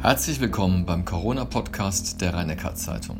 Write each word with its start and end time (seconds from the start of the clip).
Herzlich 0.00 0.40
willkommen 0.40 0.86
beim 0.86 1.04
Corona-Podcast 1.04 2.20
der 2.20 2.32
rhein 2.32 2.56
zeitung 2.76 3.18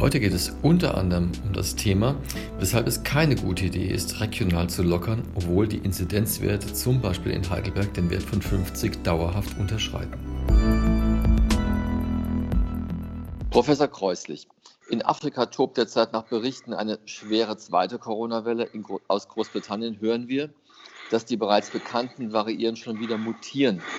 Heute 0.00 0.18
geht 0.18 0.32
es 0.32 0.52
unter 0.62 0.98
anderem 0.98 1.30
um 1.46 1.52
das 1.52 1.76
Thema, 1.76 2.16
weshalb 2.58 2.88
es 2.88 3.04
keine 3.04 3.36
gute 3.36 3.66
Idee 3.66 3.86
ist, 3.86 4.20
regional 4.20 4.68
zu 4.68 4.82
lockern, 4.82 5.22
obwohl 5.36 5.68
die 5.68 5.78
Inzidenzwerte 5.78 6.72
zum 6.72 7.00
Beispiel 7.00 7.30
in 7.30 7.48
Heidelberg 7.48 7.94
den 7.94 8.10
Wert 8.10 8.24
von 8.24 8.42
50 8.42 9.04
dauerhaft 9.04 9.56
unterschreiten. 9.56 10.18
Professor 13.50 13.86
Kreuslich, 13.86 14.48
in 14.88 15.02
Afrika 15.02 15.46
tobt 15.46 15.76
derzeit 15.76 16.12
nach 16.12 16.24
Berichten 16.24 16.74
eine 16.74 16.98
schwere 17.04 17.56
zweite 17.56 18.00
Corona-Welle. 18.00 18.68
Aus 19.06 19.28
Großbritannien 19.28 20.00
hören 20.00 20.26
wir, 20.26 20.50
dass 21.10 21.26
die 21.26 21.36
bereits 21.36 21.70
bekannten 21.72 22.32
Variieren 22.32 22.76
schon 22.76 23.00
wieder 23.00 23.18
mutieren. 23.18 23.90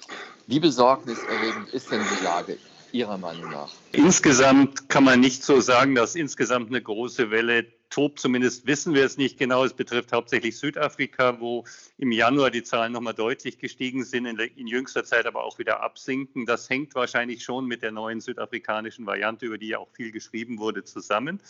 Wie 0.48 0.60
besorgniserregend 0.60 1.70
ist 1.70 1.92
denn 1.92 2.08
die 2.08 2.18
Lage 2.18 2.62
Ihrer 2.94 3.18
Meinung 3.18 3.52
nach? 3.52 3.72
Insgesamt 3.92 4.90
kann 4.90 5.04
man 5.04 5.20
nicht 5.20 5.44
so 5.44 5.62
sagen, 5.62 5.96
dass 5.96 6.16
insgesamt 6.16 6.70
eine 6.70 6.82
große 6.82 7.32
Welle 7.32 7.66
tobt. 7.92 8.20
Zumindest 8.20 8.66
wissen 8.66 8.96
wir 8.96 9.06
es 9.06 9.18
nicht 9.18 9.38
genau. 9.38 9.64
Es 9.64 9.74
betrifft 9.74 10.12
hauptsächlich 10.12 10.58
Südafrika, 10.58 11.40
wo 11.40 11.66
im 11.98 12.12
Januar 12.12 12.50
die 12.50 12.64
Zahlen 12.64 12.94
nochmal 12.94 13.14
deutlich 13.14 13.60
gestiegen 13.60 14.04
sind, 14.04 14.26
in, 14.26 14.40
in, 14.40 14.68
jüngster 14.68 15.04
Zeit 15.04 15.28
aber 15.28 15.44
auch 15.44 15.60
wieder 15.60 15.82
absinken. 15.82 16.46
Das 16.46 16.70
hängt 16.70 16.96
wahrscheinlich 16.96 17.44
schon 17.44 17.66
mit 17.68 17.84
der 17.84 17.92
neuen 17.92 18.22
südafrikanischen 18.22 19.06
Variante, 19.06 19.46
über 19.46 19.58
die 19.58 19.68
ja 19.68 19.78
auch 19.78 19.90
viel 19.92 20.12
geschrieben 20.12 20.58
wurde, 20.58 20.84
zusammen. 20.84 21.42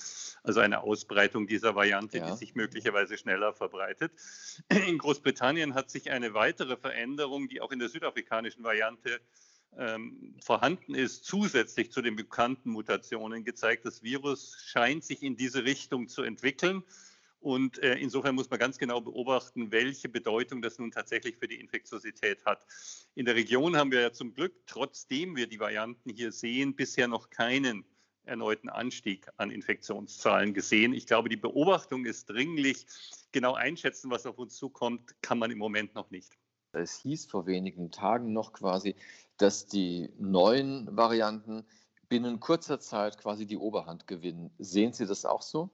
Also 0.44 0.60
eine 0.60 0.82
Ausbreitung 0.82 1.48
dieser 1.48 1.76
Variante, 1.76 2.18
ja. 2.18 2.32
die 2.32 2.38
sich 2.38 2.56
möglicherweise 2.56 3.18
schneller 3.18 3.54
verbreitet. 3.54 4.12
In 4.70 4.98
Großbritannien 4.98 5.76
hat 5.76 5.90
sich 5.90 6.12
eine 6.12 6.34
weitere 6.34 6.76
Veränderung, 6.76 7.48
die 7.48 7.62
auch 7.62 7.72
in 7.72 7.80
der 7.80 7.90
südafrikanischen 7.90 8.64
Variante 8.64 9.22
ähm, 9.78 10.36
vorhanden 10.44 10.96
ist, 10.96 11.26
zusätzlich 11.26 11.92
zu 11.92 12.02
den 12.02 12.16
bekannten 12.16 12.72
Mutationen 12.72 13.44
gezeigt. 13.44 13.86
Das 13.86 14.04
Virus 14.04 14.58
scheint 14.66 15.04
sich 15.04 15.24
in 15.24 15.38
diese 15.38 15.64
Richtung 15.64 16.08
zu 16.08 16.24
entwickeln. 16.24 16.84
Und 17.40 17.80
äh, 17.80 17.96
insofern 17.96 18.36
muss 18.36 18.50
man 18.52 18.60
ganz 18.60 18.78
genau 18.78 19.02
beobachten, 19.02 19.72
welche 19.72 20.08
Bedeutung 20.08 20.62
das 20.62 20.78
nun 20.78 20.92
tatsächlich 20.92 21.38
für 21.38 21.48
die 21.48 21.60
Infektiosität 21.60 22.46
hat. 22.46 22.66
In 23.16 23.26
der 23.26 23.36
Region 23.36 23.76
haben 23.76 23.92
wir 23.92 24.02
ja 24.02 24.14
zum 24.14 24.36
Glück, 24.36 24.54
trotzdem 24.68 25.36
wir 25.36 25.48
die 25.48 25.60
Varianten 25.60 26.12
hier 26.12 26.32
sehen, 26.32 26.76
bisher 26.76 27.08
noch 27.08 27.32
keinen 27.32 27.84
erneuten 28.26 28.70
Anstieg 28.70 29.28
an 29.38 29.50
Infektionszahlen 29.50 30.54
gesehen. 30.54 30.94
Ich 30.94 31.08
glaube, 31.08 31.30
die 31.30 31.38
Beobachtung 31.38 32.06
ist 32.06 32.30
dringlich. 32.30 32.86
Genau 33.32 33.56
einschätzen, 33.56 34.12
was 34.12 34.28
auf 34.28 34.38
uns 34.38 34.56
zukommt, 34.56 35.16
kann 35.24 35.40
man 35.40 35.50
im 35.50 35.58
Moment 35.58 35.96
noch 35.96 36.12
nicht. 36.12 36.38
Es 36.74 37.00
hieß 37.00 37.26
vor 37.26 37.48
wenigen 37.48 37.92
Tagen 37.92 38.32
noch 38.32 38.54
quasi, 38.54 38.96
dass 39.42 39.66
die 39.66 40.10
neuen 40.18 40.96
Varianten 40.96 41.64
binnen 42.10 42.40
kurzer 42.40 42.80
Zeit 42.80 43.18
quasi 43.18 43.46
die 43.46 43.58
Oberhand 43.58 44.06
gewinnen. 44.08 44.52
Sehen 44.60 44.94
Sie 44.94 45.06
das 45.06 45.26
auch 45.26 45.42
so? 45.42 45.70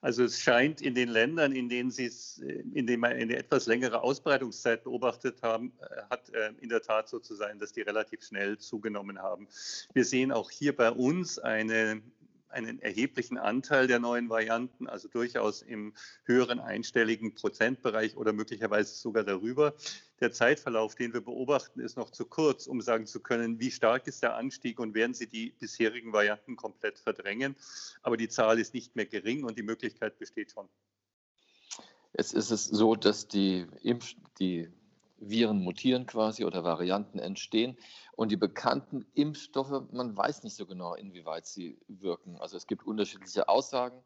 Also 0.00 0.24
es 0.24 0.38
scheint 0.38 0.80
in 0.80 0.94
den 0.94 1.08
Ländern, 1.08 1.52
in 1.52 1.68
denen 1.68 1.90
Sie 1.90 2.04
es, 2.04 2.38
in 2.38 2.86
denen 2.86 3.00
man 3.00 3.12
eine 3.12 3.36
etwas 3.36 3.66
längere 3.66 4.02
Ausbreitungszeit 4.02 4.84
beobachtet 4.84 5.42
haben, 5.42 5.72
äh, 5.80 6.02
hat 6.10 6.28
äh, 6.30 6.52
in 6.60 6.68
der 6.68 6.82
Tat 6.82 7.08
so 7.08 7.18
zu 7.18 7.34
sein, 7.34 7.58
dass 7.58 7.72
die 7.72 7.80
relativ 7.80 8.22
schnell 8.22 8.58
zugenommen 8.58 9.18
haben. 9.18 9.48
Wir 9.92 10.04
sehen 10.04 10.30
auch 10.30 10.50
hier 10.50 10.76
bei 10.76 10.90
uns 10.90 11.38
eine 11.38 12.02
einen 12.54 12.80
erheblichen 12.80 13.36
Anteil 13.36 13.86
der 13.86 13.98
neuen 13.98 14.30
Varianten, 14.30 14.86
also 14.86 15.08
durchaus 15.08 15.60
im 15.60 15.92
höheren 16.24 16.60
einstelligen 16.60 17.34
Prozentbereich 17.34 18.16
oder 18.16 18.32
möglicherweise 18.32 18.94
sogar 18.94 19.24
darüber. 19.24 19.74
Der 20.24 20.32
Zeitverlauf, 20.32 20.94
den 20.94 21.12
wir 21.12 21.20
beobachten, 21.20 21.80
ist 21.80 21.98
noch 21.98 22.08
zu 22.08 22.24
kurz, 22.24 22.66
um 22.66 22.80
sagen 22.80 23.04
zu 23.04 23.20
können, 23.20 23.60
wie 23.60 23.70
stark 23.70 24.06
ist 24.06 24.22
der 24.22 24.36
Anstieg 24.36 24.80
und 24.80 24.94
werden 24.94 25.12
sie 25.12 25.26
die 25.26 25.50
bisherigen 25.50 26.14
Varianten 26.14 26.56
komplett 26.56 26.98
verdrängen. 26.98 27.56
Aber 28.02 28.16
die 28.16 28.30
Zahl 28.30 28.58
ist 28.58 28.72
nicht 28.72 28.96
mehr 28.96 29.04
gering 29.04 29.44
und 29.44 29.58
die 29.58 29.62
Möglichkeit 29.62 30.18
besteht 30.18 30.50
schon. 30.50 30.66
Jetzt 32.16 32.32
ist 32.32 32.50
es 32.50 32.64
so, 32.64 32.94
dass 32.94 33.28
die, 33.28 33.66
Impf 33.82 34.14
die 34.38 34.70
Viren 35.18 35.58
mutieren 35.58 36.06
quasi 36.06 36.46
oder 36.46 36.64
Varianten 36.64 37.18
entstehen. 37.18 37.76
Und 38.16 38.32
die 38.32 38.38
bekannten 38.38 39.04
Impfstoffe, 39.12 39.92
man 39.92 40.16
weiß 40.16 40.42
nicht 40.42 40.56
so 40.56 40.64
genau, 40.64 40.94
inwieweit 40.94 41.44
sie 41.44 41.76
wirken. 41.86 42.38
Also 42.38 42.56
es 42.56 42.66
gibt 42.66 42.86
unterschiedliche 42.86 43.50
Aussagen. 43.50 44.02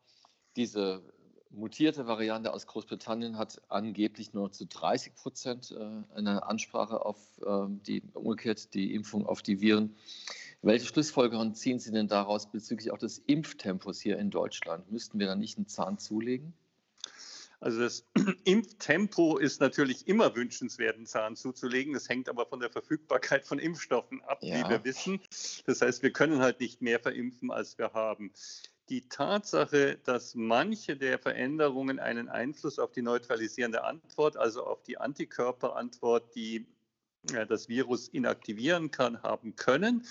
Diese 0.56 1.00
mutierte 1.50 2.06
Variante 2.06 2.52
aus 2.52 2.66
Großbritannien 2.66 3.38
hat 3.38 3.60
angeblich 3.68 4.32
nur 4.34 4.52
zu 4.52 4.66
30 4.66 5.14
Prozent 5.14 5.76
äh, 5.78 6.16
eine 6.16 6.46
Ansprache 6.46 7.04
auf 7.04 7.18
ähm, 7.46 7.80
die, 7.82 8.02
umgekehrt 8.14 8.74
die 8.74 8.94
Impfung 8.94 9.26
auf 9.26 9.42
die 9.42 9.60
Viren. 9.60 9.96
Welche 10.62 10.86
Schlussfolgerungen 10.86 11.54
ziehen 11.54 11.78
Sie 11.78 11.92
denn 11.92 12.08
daraus 12.08 12.50
bezüglich 12.50 12.90
auch 12.90 12.98
des 12.98 13.18
Impftempos 13.26 14.00
hier 14.00 14.18
in 14.18 14.30
Deutschland? 14.30 14.90
Müssten 14.90 15.18
wir 15.18 15.26
da 15.26 15.36
nicht 15.36 15.56
einen 15.56 15.68
Zahn 15.68 15.98
zulegen? 15.98 16.52
Also 17.60 17.80
das 17.80 18.04
Impftempo 18.44 19.36
ist 19.36 19.60
natürlich 19.60 20.06
immer 20.06 20.34
wünschenswert, 20.36 20.96
einen 20.96 21.06
Zahn 21.06 21.36
zuzulegen. 21.36 21.92
Das 21.92 22.08
hängt 22.08 22.28
aber 22.28 22.46
von 22.46 22.60
der 22.60 22.70
Verfügbarkeit 22.70 23.44
von 23.44 23.58
Impfstoffen 23.58 24.22
ab, 24.22 24.38
ja. 24.42 24.56
wie 24.56 24.70
wir 24.70 24.84
wissen. 24.84 25.20
Das 25.66 25.82
heißt, 25.82 26.02
wir 26.02 26.12
können 26.12 26.40
halt 26.40 26.60
nicht 26.60 26.82
mehr 26.82 27.00
verimpfen, 27.00 27.50
als 27.50 27.78
wir 27.78 27.92
haben. 27.92 28.32
Die 28.88 29.08
Tatsache, 29.08 29.98
dass 30.04 30.34
manche 30.34 30.96
der 30.96 31.18
Veränderungen 31.18 31.98
einen 31.98 32.28
Einfluss 32.28 32.78
auf 32.78 32.92
die 32.92 33.02
neutralisierende 33.02 33.84
Antwort, 33.84 34.36
also 34.36 34.64
auf 34.64 34.82
die 34.82 34.98
Antikörperantwort, 34.98 36.34
die 36.34 36.66
das 37.48 37.68
Virus 37.68 38.08
inaktivieren 38.08 38.90
kann, 38.90 39.22
haben 39.22 39.56
können, 39.56 40.06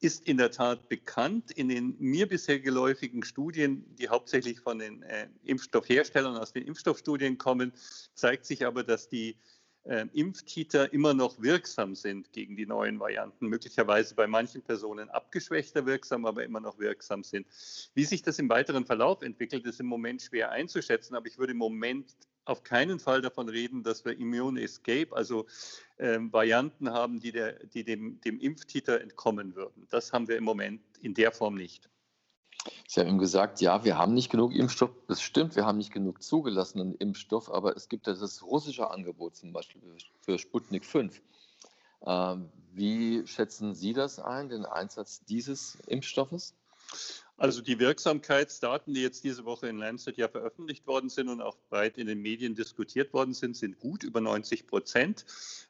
ist 0.00 0.26
in 0.26 0.36
der 0.36 0.50
Tat 0.50 0.88
bekannt. 0.88 1.50
In 1.50 1.68
den 1.68 1.96
mir 1.98 2.28
bisher 2.28 2.60
geläufigen 2.60 3.24
Studien, 3.24 3.84
die 3.96 4.08
hauptsächlich 4.08 4.60
von 4.60 4.78
den 4.78 5.02
äh, 5.02 5.28
Impfstoffherstellern 5.44 6.36
aus 6.36 6.52
den 6.52 6.64
Impfstoffstudien 6.64 7.38
kommen, 7.38 7.72
zeigt 8.14 8.46
sich 8.46 8.66
aber, 8.66 8.84
dass 8.84 9.08
die 9.08 9.36
äh, 9.84 10.06
Impftiter 10.12 10.92
immer 10.92 11.14
noch 11.14 11.40
wirksam 11.40 11.94
sind 11.94 12.32
gegen 12.32 12.56
die 12.56 12.66
neuen 12.66 12.98
Varianten, 12.98 13.48
möglicherweise 13.48 14.14
bei 14.14 14.26
manchen 14.26 14.62
Personen 14.62 15.10
abgeschwächter 15.10 15.86
wirksam, 15.86 16.26
aber 16.26 16.44
immer 16.44 16.60
noch 16.60 16.78
wirksam 16.78 17.22
sind. 17.22 17.46
Wie 17.94 18.04
sich 18.04 18.22
das 18.22 18.38
im 18.38 18.48
weiteren 18.48 18.86
Verlauf 18.86 19.22
entwickelt, 19.22 19.64
ist 19.66 19.80
im 19.80 19.86
Moment 19.86 20.22
schwer 20.22 20.50
einzuschätzen, 20.50 21.14
aber 21.14 21.26
ich 21.26 21.38
würde 21.38 21.52
im 21.52 21.58
Moment 21.58 22.16
auf 22.46 22.62
keinen 22.62 22.98
Fall 22.98 23.22
davon 23.22 23.48
reden, 23.48 23.82
dass 23.82 24.04
wir 24.04 24.18
Immune 24.18 24.60
Escape, 24.62 25.08
also 25.12 25.46
ähm, 25.98 26.32
Varianten 26.32 26.90
haben, 26.90 27.20
die, 27.20 27.32
der, 27.32 27.52
die 27.66 27.84
dem, 27.84 28.20
dem 28.20 28.38
Impftiter 28.38 29.00
entkommen 29.00 29.54
würden. 29.54 29.86
Das 29.90 30.12
haben 30.12 30.28
wir 30.28 30.36
im 30.36 30.44
Moment 30.44 30.82
in 31.00 31.14
der 31.14 31.32
Form 31.32 31.54
nicht. 31.54 31.88
Sie 32.86 33.00
haben 33.00 33.08
eben 33.08 33.18
gesagt, 33.18 33.60
ja, 33.60 33.84
wir 33.84 33.98
haben 33.98 34.14
nicht 34.14 34.30
genug 34.30 34.54
Impfstoff. 34.54 34.90
Das 35.08 35.20
stimmt, 35.20 35.56
wir 35.56 35.66
haben 35.66 35.78
nicht 35.78 35.92
genug 35.92 36.22
zugelassenen 36.22 36.94
Impfstoff, 36.94 37.50
aber 37.50 37.76
es 37.76 37.88
gibt 37.88 38.06
ja 38.06 38.14
das 38.14 38.42
russische 38.42 38.90
Angebot 38.90 39.36
zum 39.36 39.52
Beispiel 39.52 39.82
für 40.20 40.38
Sputnik 40.38 40.84
5. 40.84 41.20
Ähm, 42.06 42.50
wie 42.72 43.26
schätzen 43.26 43.74
Sie 43.74 43.92
das 43.92 44.18
ein, 44.18 44.48
den 44.48 44.64
Einsatz 44.64 45.24
dieses 45.24 45.78
Impfstoffes? 45.86 46.54
Also 47.36 47.62
die 47.62 47.80
Wirksamkeitsdaten, 47.80 48.94
die 48.94 49.02
jetzt 49.02 49.24
diese 49.24 49.44
Woche 49.44 49.68
in 49.68 49.78
Lancet 49.78 50.16
ja 50.16 50.28
veröffentlicht 50.28 50.86
worden 50.86 51.08
sind 51.08 51.28
und 51.28 51.40
auch 51.40 51.56
breit 51.68 51.98
in 51.98 52.06
den 52.06 52.20
Medien 52.20 52.54
diskutiert 52.54 53.12
worden 53.12 53.34
sind, 53.34 53.56
sind 53.56 53.80
gut 53.80 54.04
über 54.04 54.20
90 54.20 54.66
Prozent. 54.66 55.24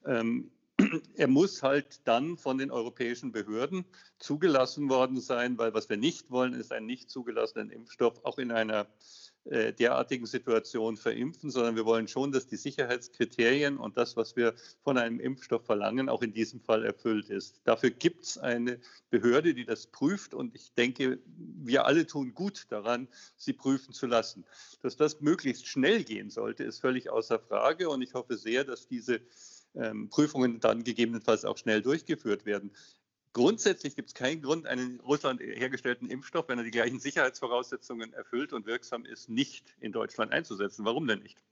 Ähm, 0.04 0.50
er 1.16 1.28
muss 1.28 1.62
halt 1.62 2.00
dann 2.04 2.36
von 2.36 2.58
den 2.58 2.70
europäischen 2.70 3.32
Behörden 3.32 3.84
zugelassen 4.18 4.88
worden 4.88 5.20
sein, 5.20 5.58
weil 5.58 5.74
was 5.74 5.88
wir 5.88 5.96
nicht 5.96 6.30
wollen, 6.30 6.54
ist 6.54 6.72
einen 6.72 6.86
nicht 6.86 7.10
zugelassenen 7.10 7.70
Impfstoff 7.70 8.24
auch 8.24 8.38
in 8.38 8.50
einer 8.50 8.86
äh, 9.46 9.74
derartigen 9.74 10.24
Situation 10.24 10.96
verimpfen, 10.96 11.50
sondern 11.50 11.76
wir 11.76 11.84
wollen 11.84 12.08
schon, 12.08 12.32
dass 12.32 12.46
die 12.46 12.56
Sicherheitskriterien 12.56 13.76
und 13.76 13.98
das, 13.98 14.16
was 14.16 14.36
wir 14.36 14.54
von 14.82 14.96
einem 14.96 15.20
Impfstoff 15.20 15.66
verlangen, 15.66 16.08
auch 16.08 16.22
in 16.22 16.32
diesem 16.32 16.62
Fall 16.62 16.82
erfüllt 16.82 17.28
ist. 17.28 17.60
Dafür 17.64 17.90
gibt 17.90 18.24
es 18.24 18.38
eine 18.38 18.80
Behörde, 19.10 19.52
die 19.52 19.66
das 19.66 19.86
prüft 19.86 20.32
und 20.32 20.54
ich 20.54 20.72
denke, 20.72 21.18
wir 21.36 21.84
alle 21.84 22.06
tun 22.06 22.32
gut 22.32 22.64
daran, 22.70 23.06
sie 23.36 23.52
prüfen 23.52 23.92
zu 23.92 24.06
lassen. 24.06 24.46
Dass 24.80 24.96
das 24.96 25.20
möglichst 25.20 25.66
schnell 25.66 26.04
gehen 26.04 26.30
sollte, 26.30 26.64
ist 26.64 26.80
völlig 26.80 27.10
außer 27.10 27.38
Frage 27.38 27.90
und 27.90 28.00
ich 28.00 28.14
hoffe 28.14 28.38
sehr, 28.38 28.64
dass 28.64 28.88
diese 28.88 29.20
ähm, 29.74 30.08
Prüfungen 30.08 30.60
dann 30.60 30.84
gegebenenfalls 30.84 31.44
auch 31.44 31.58
schnell 31.58 31.82
durchgeführt 31.82 32.46
werden. 32.46 32.72
Grundsätzlich 33.32 33.96
gibt 33.96 34.10
es 34.10 34.14
keinen 34.14 34.42
Grund, 34.42 34.66
einen 34.66 34.92
in 34.92 35.00
Russland 35.00 35.40
hergestellten 35.40 36.08
Impfstoff, 36.08 36.48
wenn 36.48 36.58
er 36.58 36.64
die 36.64 36.70
gleichen 36.70 37.00
Sicherheitsvoraussetzungen 37.00 38.12
erfüllt 38.12 38.52
und 38.52 38.64
wirksam 38.66 39.04
ist, 39.04 39.28
nicht 39.28 39.74
in 39.80 39.90
Deutschland 39.90 40.32
einzusetzen. 40.32 40.84
Warum 40.84 41.08
denn 41.08 41.20
nicht? 41.20 41.42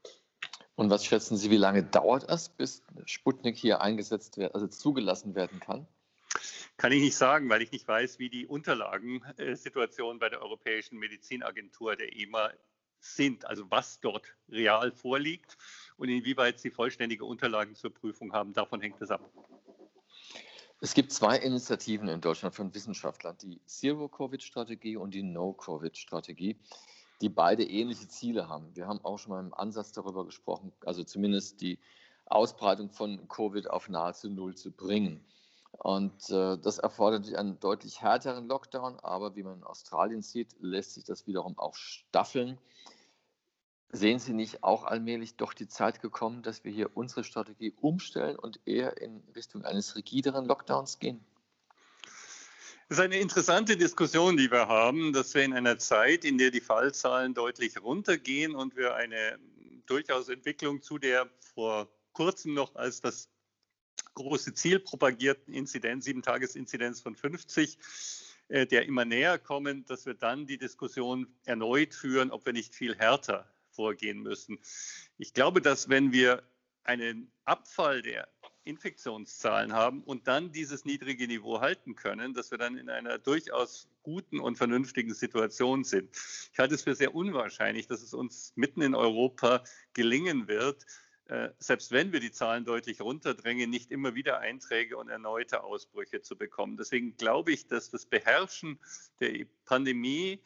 Und 0.77 0.91
was 0.91 1.05
schätzen 1.05 1.37
Sie, 1.37 1.51
wie 1.51 1.57
lange 1.57 1.83
dauert 1.83 2.29
es, 2.29 2.49
bis 2.49 2.83
Sputnik 3.05 3.57
hier 3.57 3.81
eingesetzt 3.81 4.37
wird, 4.37 4.55
also 4.55 4.69
zugelassen 4.69 5.35
werden 5.35 5.59
kann? 5.61 5.87
Kann 6.77 6.93
ich 6.93 7.03
nicht 7.03 7.17
sagen, 7.17 7.49
weil 7.51 7.63
ich 7.63 7.73
nicht 7.73 7.87
weiß, 7.87 8.19
wie 8.19 8.31
die 8.31 8.47
Unterlagensituation 8.47 10.19
bei 10.19 10.29
der 10.29 10.41
Europäischen 10.41 10.99
Medizinagentur, 10.99 11.97
der 11.97 12.17
EMA, 12.17 12.51
sind, 13.01 13.45
also 13.45 13.71
was 13.71 14.01
dort 14.01 14.35
real 14.49 14.93
vorliegt 14.93 15.59
und 16.03 16.09
inwieweit 16.09 16.59
sie 16.59 16.71
vollständige 16.71 17.25
Unterlagen 17.25 17.77
zur 17.77 17.95
Prüfung 17.95 18.33
haben. 18.33 18.53
Davon 18.53 18.81
hängt 18.81 19.01
es 19.01 19.13
ab. 19.13 19.21
Es 20.81 20.95
gibt 20.95 21.13
zwei 21.13 21.39
Initiativen 21.39 22.09
in 22.09 22.21
Deutschland 22.21 22.57
von 22.57 22.75
Wissenschaftlern, 22.75 23.37
die 23.41 23.65
Zero-Covid-Strategie 23.67 24.97
und 24.97 25.15
die 25.15 25.23
No-Covid-Strategie, 25.23 26.57
die 27.21 27.29
beide 27.29 27.63
ähnliche 27.63 28.09
Ziele 28.09 28.49
haben. 28.49 28.75
Wir 28.75 28.89
haben 28.89 28.99
auch 29.05 29.17
schon 29.17 29.31
mal 29.31 29.39
im 29.39 29.55
Ansatz 29.55 29.93
darüber 29.93 30.27
gesprochen, 30.27 30.73
also 30.85 31.05
zumindest 31.05 31.61
die 31.61 31.79
Ausbreitung 32.27 32.91
von 32.91 33.29
Covid 33.29 33.71
auf 33.71 33.89
nahezu 33.89 34.29
Null 34.29 34.57
zu 34.57 34.73
bringen. 34.73 35.25
Und 35.71 36.31
äh, 36.31 36.59
das 36.59 36.79
erfordert 36.79 37.33
einen 37.33 37.61
deutlich 37.61 38.03
härteren 38.03 38.49
Lockdown, 38.49 38.99
aber 38.99 39.37
wie 39.37 39.45
man 39.45 39.59
in 39.59 39.63
Australien 39.63 40.23
sieht, 40.23 40.57
lässt 40.59 40.95
sich 40.95 41.05
das 41.05 41.29
wiederum 41.29 41.57
auch 41.61 41.77
staffeln. 41.77 42.59
Sehen 43.95 44.19
Sie 44.19 44.33
nicht 44.33 44.65
auch 44.65 44.85
allmählich 44.85 45.37
doch 45.37 45.53
die 45.53 45.69
Zeit 45.69 46.01
gekommen, 46.01 46.43
dass 46.43 46.65
wir 46.65 46.73
hier 46.73 46.97
unsere 46.97 47.25
Strategie 47.25 47.75
umstellen 47.79 48.39
und 48.39 48.59
eher 48.65 48.97
in 48.97 49.23
Richtung 49.37 49.67
eines 49.67 49.95
rigideren 49.97 50.47
Lockdowns 50.47 50.99
gehen? 50.99 51.23
Das 52.89 52.99
ist 52.99 53.05
eine 53.05 53.19
interessante 53.19 53.77
Diskussion, 53.77 54.39
die 54.39 54.51
wir 54.51 54.67
haben, 54.67 55.13
dass 55.13 55.35
wir 55.35 55.43
in 55.45 55.53
einer 55.53 55.79
Zeit, 55.79 56.25
in 56.25 56.39
der 56.39 56.51
die 56.51 56.63
Fallzahlen 56.63 57.35
deutlich 57.35 57.83
runtergehen 57.83 58.55
und 58.55 58.77
wir 58.77 58.95
eine 58.95 59.39
durchaus 59.85 60.31
Entwicklung 60.31 60.81
zu 60.81 60.97
der 60.97 61.29
vor 61.55 61.87
kurzem 62.15 62.55
noch 62.55 62.75
als 62.77 63.03
das 63.03 63.29
große 64.15 64.55
Ziel 64.55 64.81
propagierten 64.81 65.53
Inzidenz, 65.53 66.07
Sieben-Tages-Inzidenz 66.07 67.03
von 67.03 67.15
50, 67.15 67.79
äh, 68.49 68.67
der 68.67 68.87
immer 68.87 69.05
näher 69.05 69.39
kommen, 69.39 69.85
dass 69.85 70.07
wir 70.07 70.15
dann 70.15 70.47
die 70.47 70.59
Diskussion 70.59 71.27
erneut 71.45 71.95
führen, 71.95 72.31
ob 72.31 72.47
wir 72.47 72.55
nicht 72.55 72.75
viel 72.75 72.97
härter 72.97 73.52
vorgehen 73.73 74.21
müssen. 74.21 74.59
Ich 75.19 75.35
glaube, 75.35 75.61
dass 75.61 75.89
wenn 75.89 76.13
wir 76.13 76.43
einen 76.85 77.31
Abfall 77.45 78.03
der 78.03 78.29
Infektionszahlen 78.65 79.73
haben 79.73 80.03
und 80.05 80.29
dann 80.29 80.53
dieses 80.53 80.85
niedrige 80.85 81.27
Niveau 81.27 81.61
halten 81.61 81.97
können, 81.97 82.33
dass 82.35 82.51
wir 82.51 82.59
dann 82.59 82.77
in 82.77 82.89
einer 82.89 83.19
durchaus 83.19 83.89
guten 84.03 84.41
und 84.41 84.57
vernünftigen 84.57 85.15
Situation 85.15 85.85
sind. 85.85 86.11
Ich 86.53 86.59
halte 86.59 86.75
es 86.75 86.83
für 86.83 86.95
sehr 86.95 87.15
unwahrscheinlich, 87.15 87.87
dass 87.87 88.03
es 88.03 88.15
uns 88.15 88.53
mitten 88.57 88.83
in 88.83 88.95
Europa 88.95 89.65
gelingen 89.95 90.49
wird, 90.49 90.87
äh, 91.27 91.51
selbst 91.59 91.93
wenn 91.93 92.13
wir 92.13 92.21
die 92.21 92.33
Zahlen 92.33 92.65
deutlich 92.65 93.01
runterdrängen, 93.01 93.71
nicht 93.71 93.91
immer 93.91 94.15
wieder 94.15 94.41
Einträge 94.41 94.97
und 94.97 95.09
erneute 95.09 95.63
Ausbrüche 95.63 96.21
zu 96.21 96.37
bekommen. 96.37 96.77
Deswegen 96.77 97.17
glaube 97.17 97.53
ich, 97.53 97.67
dass 97.67 97.91
das 97.91 98.07
Beherrschen 98.07 98.79
der 99.21 99.47
Pandemie 99.65 100.41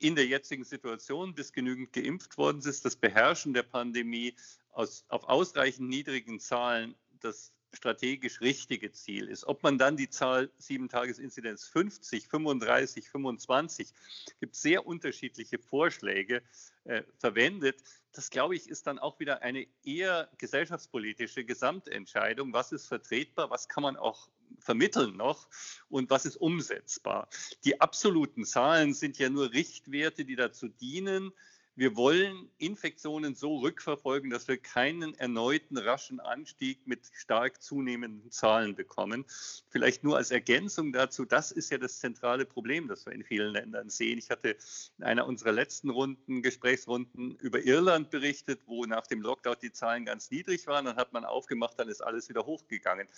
in 0.00 0.16
der 0.16 0.26
jetzigen 0.26 0.64
Situation, 0.64 1.34
bis 1.34 1.52
genügend 1.52 1.92
geimpft 1.92 2.36
worden 2.38 2.60
ist, 2.62 2.84
das 2.84 2.96
Beherrschen 2.96 3.54
der 3.54 3.62
Pandemie 3.62 4.34
aus, 4.72 5.04
auf 5.08 5.24
ausreichend 5.24 5.88
niedrigen 5.88 6.40
Zahlen 6.40 6.94
das 7.20 7.52
strategisch 7.72 8.40
richtige 8.40 8.90
Ziel 8.92 9.28
ist. 9.28 9.46
Ob 9.46 9.62
man 9.62 9.78
dann 9.78 9.96
die 9.96 10.10
Zahl 10.10 10.50
7-Tages-Inzidenz 10.60 11.66
50, 11.66 12.26
35, 12.26 13.08
25, 13.08 13.92
gibt 14.40 14.56
sehr 14.56 14.86
unterschiedliche 14.86 15.58
Vorschläge 15.58 16.42
äh, 16.84 17.02
verwendet. 17.18 17.82
Das, 18.12 18.30
glaube 18.30 18.56
ich, 18.56 18.68
ist 18.68 18.86
dann 18.86 18.98
auch 18.98 19.20
wieder 19.20 19.42
eine 19.42 19.66
eher 19.84 20.28
gesellschaftspolitische 20.38 21.44
Gesamtentscheidung. 21.44 22.52
Was 22.52 22.72
ist 22.72 22.88
vertretbar? 22.88 23.50
Was 23.50 23.68
kann 23.68 23.82
man 23.82 23.96
auch 23.96 24.28
vermitteln 24.60 25.16
noch 25.16 25.48
und 25.88 26.10
was 26.10 26.26
ist 26.26 26.36
umsetzbar? 26.36 27.28
Die 27.64 27.80
absoluten 27.80 28.44
Zahlen 28.44 28.94
sind 28.94 29.18
ja 29.18 29.30
nur 29.30 29.52
Richtwerte, 29.52 30.24
die 30.24 30.36
dazu 30.36 30.68
dienen, 30.68 31.32
wir 31.80 31.96
wollen 31.96 32.50
Infektionen 32.58 33.34
so 33.34 33.56
rückverfolgen, 33.56 34.28
dass 34.28 34.48
wir 34.48 34.58
keinen 34.58 35.14
erneuten 35.14 35.78
raschen 35.78 36.20
Anstieg 36.20 36.86
mit 36.86 37.08
stark 37.14 37.62
zunehmenden 37.62 38.30
Zahlen 38.30 38.74
bekommen. 38.74 39.24
Vielleicht 39.70 40.04
nur 40.04 40.18
als 40.18 40.30
Ergänzung 40.30 40.92
dazu, 40.92 41.24
das 41.24 41.52
ist 41.52 41.70
ja 41.70 41.78
das 41.78 41.98
zentrale 41.98 42.44
Problem, 42.44 42.86
das 42.86 43.06
wir 43.06 43.14
in 43.14 43.24
vielen 43.24 43.54
Ländern 43.54 43.88
sehen. 43.88 44.18
Ich 44.18 44.28
hatte 44.28 44.56
in 44.98 45.04
einer 45.04 45.26
unserer 45.26 45.52
letzten 45.52 45.88
Runden, 45.88 46.42
Gesprächsrunden 46.42 47.36
über 47.36 47.64
Irland 47.64 48.10
berichtet, 48.10 48.60
wo 48.66 48.84
nach 48.84 49.06
dem 49.06 49.22
Lockdown 49.22 49.56
die 49.62 49.72
Zahlen 49.72 50.04
ganz 50.04 50.30
niedrig 50.30 50.66
waren. 50.66 50.84
Dann 50.84 50.96
hat 50.96 51.14
man 51.14 51.24
aufgemacht, 51.24 51.78
dann 51.78 51.88
ist 51.88 52.02
alles 52.02 52.28
wieder 52.28 52.44
hochgegangen. 52.44 53.08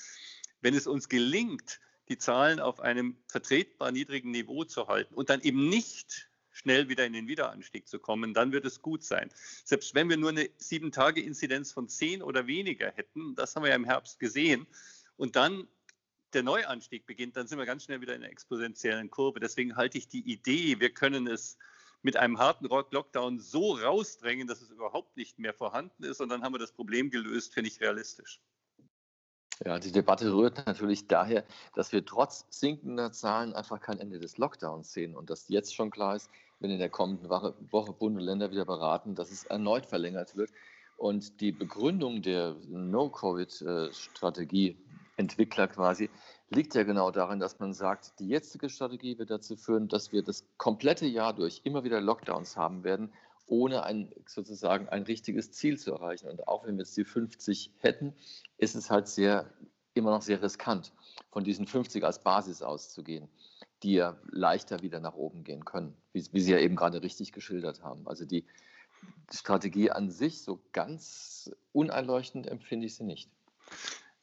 Wenn 0.62 0.74
es 0.74 0.86
uns 0.86 1.08
gelingt, 1.08 1.80
die 2.08 2.18
Zahlen 2.18 2.58
auf 2.58 2.80
einem 2.80 3.16
vertretbar 3.28 3.92
niedrigen 3.92 4.30
Niveau 4.30 4.64
zu 4.64 4.88
halten 4.88 5.14
und 5.14 5.30
dann 5.30 5.40
eben 5.42 5.68
nicht 5.68 6.28
schnell 6.50 6.88
wieder 6.88 7.06
in 7.06 7.12
den 7.12 7.28
Wiederanstieg 7.28 7.88
zu 7.88 7.98
kommen, 7.98 8.34
dann 8.34 8.52
wird 8.52 8.64
es 8.64 8.82
gut 8.82 9.02
sein. 9.02 9.30
Selbst 9.64 9.94
wenn 9.94 10.08
wir 10.08 10.16
nur 10.16 10.30
eine 10.30 10.50
Sieben-Tage-Inzidenz 10.58 11.72
von 11.72 11.88
zehn 11.88 12.22
oder 12.22 12.46
weniger 12.46 12.92
hätten, 12.94 13.34
das 13.34 13.54
haben 13.54 13.62
wir 13.62 13.70
ja 13.70 13.76
im 13.76 13.84
Herbst 13.84 14.18
gesehen, 14.18 14.66
und 15.16 15.36
dann 15.36 15.68
der 16.32 16.42
Neuanstieg 16.42 17.06
beginnt, 17.06 17.36
dann 17.36 17.46
sind 17.46 17.58
wir 17.58 17.66
ganz 17.66 17.84
schnell 17.84 18.00
wieder 18.00 18.14
in 18.14 18.22
einer 18.22 18.32
exponentiellen 18.32 19.10
Kurve. 19.10 19.40
Deswegen 19.40 19.76
halte 19.76 19.98
ich 19.98 20.08
die 20.08 20.32
Idee, 20.32 20.80
wir 20.80 20.90
können 20.90 21.26
es 21.26 21.58
mit 22.02 22.16
einem 22.16 22.38
harten 22.38 22.66
Lockdown 22.66 23.38
so 23.38 23.74
rausdrängen, 23.74 24.48
dass 24.48 24.60
es 24.60 24.70
überhaupt 24.70 25.16
nicht 25.16 25.38
mehr 25.38 25.54
vorhanden 25.54 26.02
ist 26.04 26.20
und 26.20 26.28
dann 26.30 26.42
haben 26.42 26.54
wir 26.54 26.58
das 26.58 26.72
Problem 26.72 27.10
gelöst, 27.10 27.54
finde 27.54 27.68
ich 27.68 27.80
realistisch. 27.80 28.40
Ja, 29.64 29.78
die 29.78 29.92
Debatte 29.92 30.32
rührt 30.32 30.66
natürlich 30.66 31.06
daher, 31.06 31.44
dass 31.74 31.92
wir 31.92 32.04
trotz 32.04 32.46
sinkender 32.50 33.12
Zahlen 33.12 33.54
einfach 33.54 33.80
kein 33.80 34.00
Ende 34.00 34.18
des 34.18 34.36
Lockdowns 34.36 34.92
sehen 34.92 35.14
und 35.14 35.30
dass 35.30 35.48
jetzt 35.48 35.72
schon 35.74 35.90
klar 35.90 36.16
ist, 36.16 36.28
wenn 36.58 36.70
in 36.70 36.80
der 36.80 36.88
kommenden 36.88 37.28
Woche, 37.28 37.52
Bund 37.92 38.00
und 38.00 38.18
Länder 38.18 38.50
wieder 38.50 38.64
beraten, 38.64 39.14
dass 39.14 39.30
es 39.30 39.44
erneut 39.44 39.86
verlängert 39.86 40.34
wird. 40.36 40.50
Und 40.96 41.40
die 41.40 41.52
Begründung 41.52 42.22
der 42.22 42.56
No-Covid-Strategie-Entwickler 42.68 45.68
quasi 45.68 46.10
liegt 46.50 46.74
ja 46.74 46.82
genau 46.82 47.12
darin, 47.12 47.38
dass 47.38 47.60
man 47.60 47.72
sagt, 47.72 48.18
die 48.18 48.26
jetzige 48.28 48.68
Strategie 48.68 49.16
wird 49.18 49.30
dazu 49.30 49.56
führen, 49.56 49.86
dass 49.88 50.12
wir 50.12 50.22
das 50.22 50.44
komplette 50.56 51.06
Jahr 51.06 51.32
durch 51.34 51.60
immer 51.64 51.84
wieder 51.84 52.00
Lockdowns 52.00 52.56
haben 52.56 52.82
werden 52.84 53.12
ohne 53.52 53.82
ein, 53.82 54.10
sozusagen 54.26 54.88
ein 54.88 55.02
richtiges 55.02 55.52
Ziel 55.52 55.78
zu 55.78 55.92
erreichen. 55.92 56.26
Und 56.30 56.48
auch 56.48 56.64
wenn 56.64 56.76
wir 56.76 56.84
jetzt 56.84 56.96
die 56.96 57.04
50 57.04 57.70
hätten, 57.80 58.14
ist 58.56 58.74
es 58.74 58.88
halt 58.88 59.08
sehr, 59.08 59.52
immer 59.92 60.10
noch 60.10 60.22
sehr 60.22 60.42
riskant, 60.42 60.94
von 61.30 61.44
diesen 61.44 61.66
50 61.66 62.02
als 62.02 62.22
Basis 62.22 62.62
auszugehen, 62.62 63.28
die 63.82 63.92
ja 63.92 64.18
leichter 64.30 64.80
wieder 64.80 65.00
nach 65.00 65.12
oben 65.12 65.44
gehen 65.44 65.66
können, 65.66 65.94
wie, 66.14 66.24
wie 66.32 66.40
Sie 66.40 66.50
ja 66.50 66.60
eben 66.60 66.76
gerade 66.76 67.02
richtig 67.02 67.32
geschildert 67.32 67.82
haben. 67.82 68.08
Also 68.08 68.24
die 68.24 68.46
Strategie 69.30 69.90
an 69.90 70.10
sich, 70.10 70.40
so 70.40 70.62
ganz 70.72 71.50
uneinleuchtend 71.72 72.46
empfinde 72.46 72.86
ich 72.86 72.94
sie 72.94 73.04
nicht. 73.04 73.30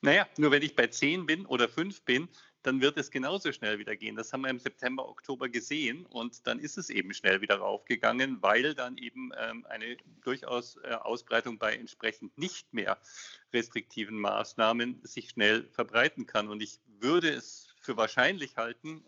Naja, 0.02 0.28
nur 0.38 0.50
wenn 0.50 0.64
ich 0.64 0.76
bei 0.76 0.88
10 0.88 1.28
bin 1.28 1.46
oder 1.46 1.70
5 1.70 2.02
bin, 2.02 2.30
dann 2.64 2.82
wird 2.82 2.98
es 2.98 3.12
genauso 3.12 3.52
schnell 3.54 3.80
wieder 3.80 3.96
gehen. 3.96 4.16
Das 4.16 4.34
haben 4.34 4.42
wir 4.42 4.50
im 4.50 4.60
September, 4.60 5.08
Oktober 5.08 5.48
gesehen 5.48 6.06
und 6.06 6.46
dann 6.46 6.60
ist 6.60 6.78
es 6.78 6.90
eben 6.90 7.14
schnell 7.14 7.42
wieder 7.42 7.58
raufgegangen, 7.58 8.42
weil 8.42 8.76
dann 8.76 8.98
eben 8.98 9.32
ähm, 9.38 9.66
eine 9.70 9.98
durchaus 10.22 10.78
äh, 10.84 10.94
Ausbreitung 10.94 11.58
bei 11.58 11.76
entsprechend 11.76 12.38
nicht 12.38 12.74
mehr 12.74 12.98
restriktiven 13.54 14.20
Maßnahmen 14.20 15.00
sich 15.04 15.30
schnell 15.30 15.70
verbreiten 15.72 16.26
kann. 16.26 16.50
Und 16.50 16.62
ich 16.62 16.80
würde 17.00 17.30
es 17.30 17.74
für 17.82 17.96
wahrscheinlich 17.96 18.58
halten, 18.58 19.06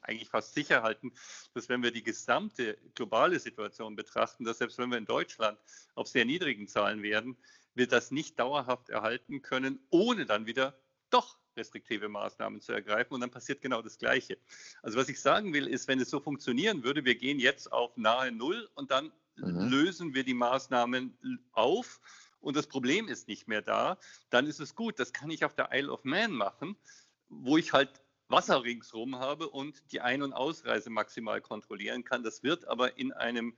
eigentlich 0.00 0.28
fast 0.28 0.54
sicher 0.54 0.82
halten, 0.82 1.12
dass 1.52 1.68
wenn 1.68 1.82
wir 1.82 1.90
die 1.90 2.02
gesamte 2.02 2.78
globale 2.94 3.38
Situation 3.40 3.96
betrachten, 3.96 4.44
dass 4.44 4.58
selbst 4.58 4.78
wenn 4.78 4.90
wir 4.90 4.98
in 4.98 5.04
Deutschland 5.04 5.58
auf 5.94 6.08
sehr 6.08 6.24
niedrigen 6.24 6.68
Zahlen 6.68 7.02
werden, 7.02 7.36
wir 7.74 7.88
das 7.88 8.10
nicht 8.10 8.38
dauerhaft 8.38 8.88
erhalten 8.88 9.42
können, 9.42 9.80
ohne 9.90 10.24
dann 10.24 10.46
wieder 10.46 10.78
doch 11.10 11.38
restriktive 11.56 12.08
Maßnahmen 12.08 12.60
zu 12.60 12.72
ergreifen 12.72 13.14
und 13.14 13.20
dann 13.20 13.30
passiert 13.30 13.60
genau 13.60 13.82
das 13.82 13.98
Gleiche. 13.98 14.38
Also 14.82 14.98
was 14.98 15.08
ich 15.08 15.20
sagen 15.20 15.52
will, 15.52 15.66
ist, 15.66 15.88
wenn 15.88 16.00
es 16.00 16.10
so 16.10 16.20
funktionieren 16.20 16.84
würde, 16.84 17.04
wir 17.04 17.14
gehen 17.14 17.38
jetzt 17.38 17.72
auf 17.72 17.96
nahe 17.96 18.32
Null 18.32 18.68
und 18.74 18.90
dann 18.90 19.12
mhm. 19.36 19.68
lösen 19.68 20.14
wir 20.14 20.24
die 20.24 20.34
Maßnahmen 20.34 21.16
auf 21.52 22.00
und 22.40 22.56
das 22.56 22.66
Problem 22.66 23.08
ist 23.08 23.28
nicht 23.28 23.48
mehr 23.48 23.62
da, 23.62 23.98
dann 24.30 24.46
ist 24.46 24.60
es 24.60 24.74
gut. 24.74 25.00
Das 25.00 25.12
kann 25.12 25.30
ich 25.30 25.44
auf 25.44 25.54
der 25.54 25.70
Isle 25.72 25.90
of 25.90 26.04
Man 26.04 26.32
machen, 26.32 26.76
wo 27.28 27.56
ich 27.56 27.72
halt 27.72 28.00
Wasser 28.28 28.62
ringsherum 28.62 29.18
habe 29.18 29.48
und 29.48 29.92
die 29.92 30.00
Ein- 30.00 30.22
und 30.22 30.32
Ausreise 30.32 30.90
maximal 30.90 31.40
kontrollieren 31.40 32.04
kann. 32.04 32.22
Das 32.22 32.42
wird 32.42 32.66
aber 32.66 32.98
in 32.98 33.12
einem 33.12 33.56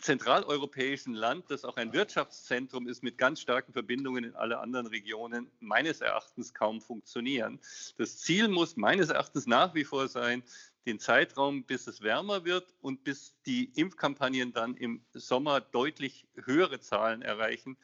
zentraleuropäischen 0.00 1.14
Land, 1.14 1.50
das 1.50 1.64
auch 1.64 1.76
ein 1.76 1.92
Wirtschaftszentrum 1.92 2.86
ist 2.86 3.02
mit 3.02 3.18
ganz 3.18 3.40
starken 3.40 3.72
Verbindungen 3.72 4.24
in 4.24 4.34
alle 4.34 4.58
anderen 4.58 4.86
Regionen, 4.86 5.50
meines 5.60 6.00
Erachtens 6.00 6.54
kaum 6.54 6.80
funktionieren. 6.80 7.58
Das 7.96 8.18
Ziel 8.18 8.48
muss 8.48 8.76
meines 8.76 9.08
Erachtens 9.08 9.46
nach 9.46 9.74
wie 9.74 9.84
vor 9.84 10.08
sein, 10.08 10.42
den 10.86 11.00
Zeitraum, 11.00 11.64
bis 11.64 11.86
es 11.86 12.00
wärmer 12.00 12.44
wird 12.44 12.72
und 12.80 13.04
bis 13.04 13.34
die 13.44 13.72
Impfkampagnen 13.74 14.52
dann 14.52 14.76
im 14.76 15.04
Sommer 15.12 15.60
deutlich 15.60 16.26
höhere 16.36 16.78
Zahlen 16.78 17.22
erreichen, 17.22 17.76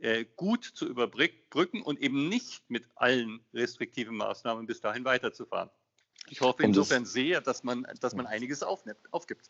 äh, 0.00 0.24
gut 0.36 0.64
zu 0.64 0.86
überbrücken 0.86 1.82
und 1.82 2.00
eben 2.00 2.28
nicht 2.28 2.70
mit 2.70 2.88
allen 2.94 3.40
restriktiven 3.52 4.16
Maßnahmen 4.16 4.66
bis 4.66 4.80
dahin 4.80 5.04
weiterzufahren. 5.04 5.70
Ich 6.30 6.40
hoffe 6.40 6.62
insofern 6.62 7.04
sehr, 7.04 7.40
dass 7.40 7.64
man, 7.64 7.86
dass 8.00 8.14
man 8.14 8.26
einiges 8.26 8.62
aufnimmt, 8.62 9.00
aufgibt. 9.12 9.48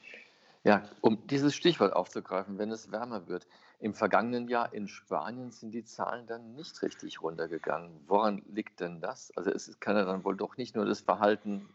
Ja, 0.65 0.89
um 1.01 1.27
dieses 1.29 1.55
Stichwort 1.55 1.93
aufzugreifen, 1.93 2.59
wenn 2.59 2.71
es 2.71 2.91
wärmer 2.91 3.29
wird. 3.29 3.47
Im 3.81 3.95
vergangenen 3.95 4.49
Jahr 4.49 4.73
in 4.75 4.89
Spanien 4.89 5.53
sind 5.53 5.71
die 5.71 5.85
Zahlen 5.85 6.27
dann 6.27 6.55
nicht 6.55 6.83
richtig 6.83 7.23
runtergegangen. 7.23 8.01
Woran 8.07 8.43
liegt 8.53 8.81
denn 8.81 9.01
das? 9.01 9.31
Also 9.37 9.51
es 9.51 9.79
kann 9.79 9.97
ja 9.97 10.05
dann 10.05 10.25
wohl 10.25 10.37
doch 10.37 10.57
nicht 10.57 10.75
nur 10.75 10.85
das 10.85 11.01
Verhalten 11.01 11.69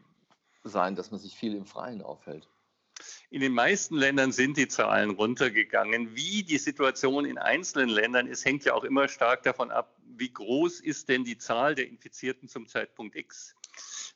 sein, 0.64 0.96
dass 0.96 1.12
man 1.12 1.20
sich 1.20 1.36
viel 1.36 1.56
im 1.56 1.66
Freien 1.66 2.02
aufhält. 2.02 2.48
In 3.30 3.42
den 3.42 3.54
meisten 3.54 3.96
Ländern 3.96 4.32
sind 4.32 4.58
die 4.58 4.68
Zahlen 4.68 5.12
runtergegangen. 5.12 6.16
Wie 6.16 6.44
die 6.44 6.58
Situation 6.58 7.26
in 7.26 7.38
einzelnen 7.38 7.90
Ländern 7.90 8.28
ist, 8.28 8.46
hängt 8.46 8.66
ja 8.66 8.74
auch 8.74 8.84
immer 8.84 9.08
stark 9.08 9.44
davon 9.44 9.72
ab, 9.72 9.96
wie 10.06 10.32
groß 10.32 10.80
ist 10.80 11.10
denn 11.10 11.24
die 11.24 11.38
Zahl 11.38 11.74
der 11.76 11.88
Infizierten 11.88 12.48
zum 12.48 12.68
Zeitpunkt 12.68 13.16
X. 13.16 13.56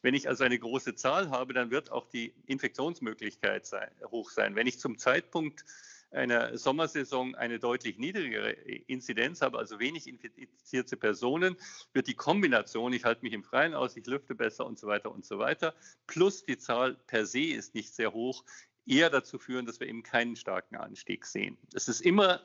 Wenn 0.07 0.13
ich 0.13 0.29
also 0.29 0.45
eine 0.45 0.57
große 0.57 0.95
Zahl 0.95 1.31
habe, 1.31 1.53
dann 1.53 1.69
wird 1.69 1.91
auch 1.91 2.07
die 2.07 2.33
Infektionsmöglichkeit 2.45 3.65
sein, 3.65 3.91
hoch 4.05 4.29
sein. 4.29 4.55
Wenn 4.55 4.65
ich 4.65 4.79
zum 4.79 4.97
Zeitpunkt 4.97 5.65
einer 6.11 6.57
Sommersaison 6.57 7.35
eine 7.35 7.59
deutlich 7.59 7.97
niedrigere 7.97 8.51
Inzidenz 8.51 9.41
habe, 9.41 9.57
also 9.57 9.79
wenig 9.79 10.07
infizierte 10.07 10.95
Personen, 10.95 11.57
wird 11.91 12.07
die 12.07 12.13
Kombination, 12.13 12.93
ich 12.93 13.03
halte 13.03 13.21
mich 13.21 13.33
im 13.33 13.43
Freien 13.43 13.73
aus, 13.73 13.97
ich 13.97 14.05
lüfte 14.05 14.33
besser 14.33 14.65
und 14.65 14.79
so 14.79 14.87
weiter 14.87 15.11
und 15.11 15.25
so 15.25 15.39
weiter, 15.39 15.75
plus 16.05 16.45
die 16.45 16.57
Zahl 16.57 16.95
per 17.07 17.25
se 17.25 17.41
ist 17.41 17.75
nicht 17.75 17.93
sehr 17.93 18.13
hoch, 18.13 18.45
eher 18.85 19.09
dazu 19.09 19.37
führen, 19.37 19.65
dass 19.65 19.81
wir 19.81 19.87
eben 19.87 20.03
keinen 20.03 20.37
starken 20.37 20.77
Anstieg 20.77 21.25
sehen. 21.25 21.57
Es 21.73 21.89
ist 21.89 21.99
immer, 21.99 22.41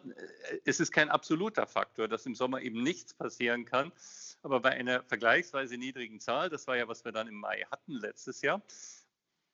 es 0.64 0.80
ist 0.80 0.90
kein 0.90 1.10
absoluter 1.10 1.68
Faktor, 1.68 2.08
dass 2.08 2.26
im 2.26 2.34
Sommer 2.34 2.60
eben 2.60 2.82
nichts 2.82 3.14
passieren 3.14 3.64
kann. 3.64 3.92
Aber 4.42 4.60
bei 4.60 4.70
einer 4.70 5.02
vergleichsweise 5.04 5.76
niedrigen 5.76 6.20
Zahl, 6.20 6.50
das 6.50 6.66
war 6.66 6.76
ja, 6.76 6.88
was 6.88 7.04
wir 7.04 7.12
dann 7.12 7.28
im 7.28 7.36
Mai 7.36 7.64
hatten 7.70 7.92
letztes 7.92 8.42
Jahr, 8.42 8.62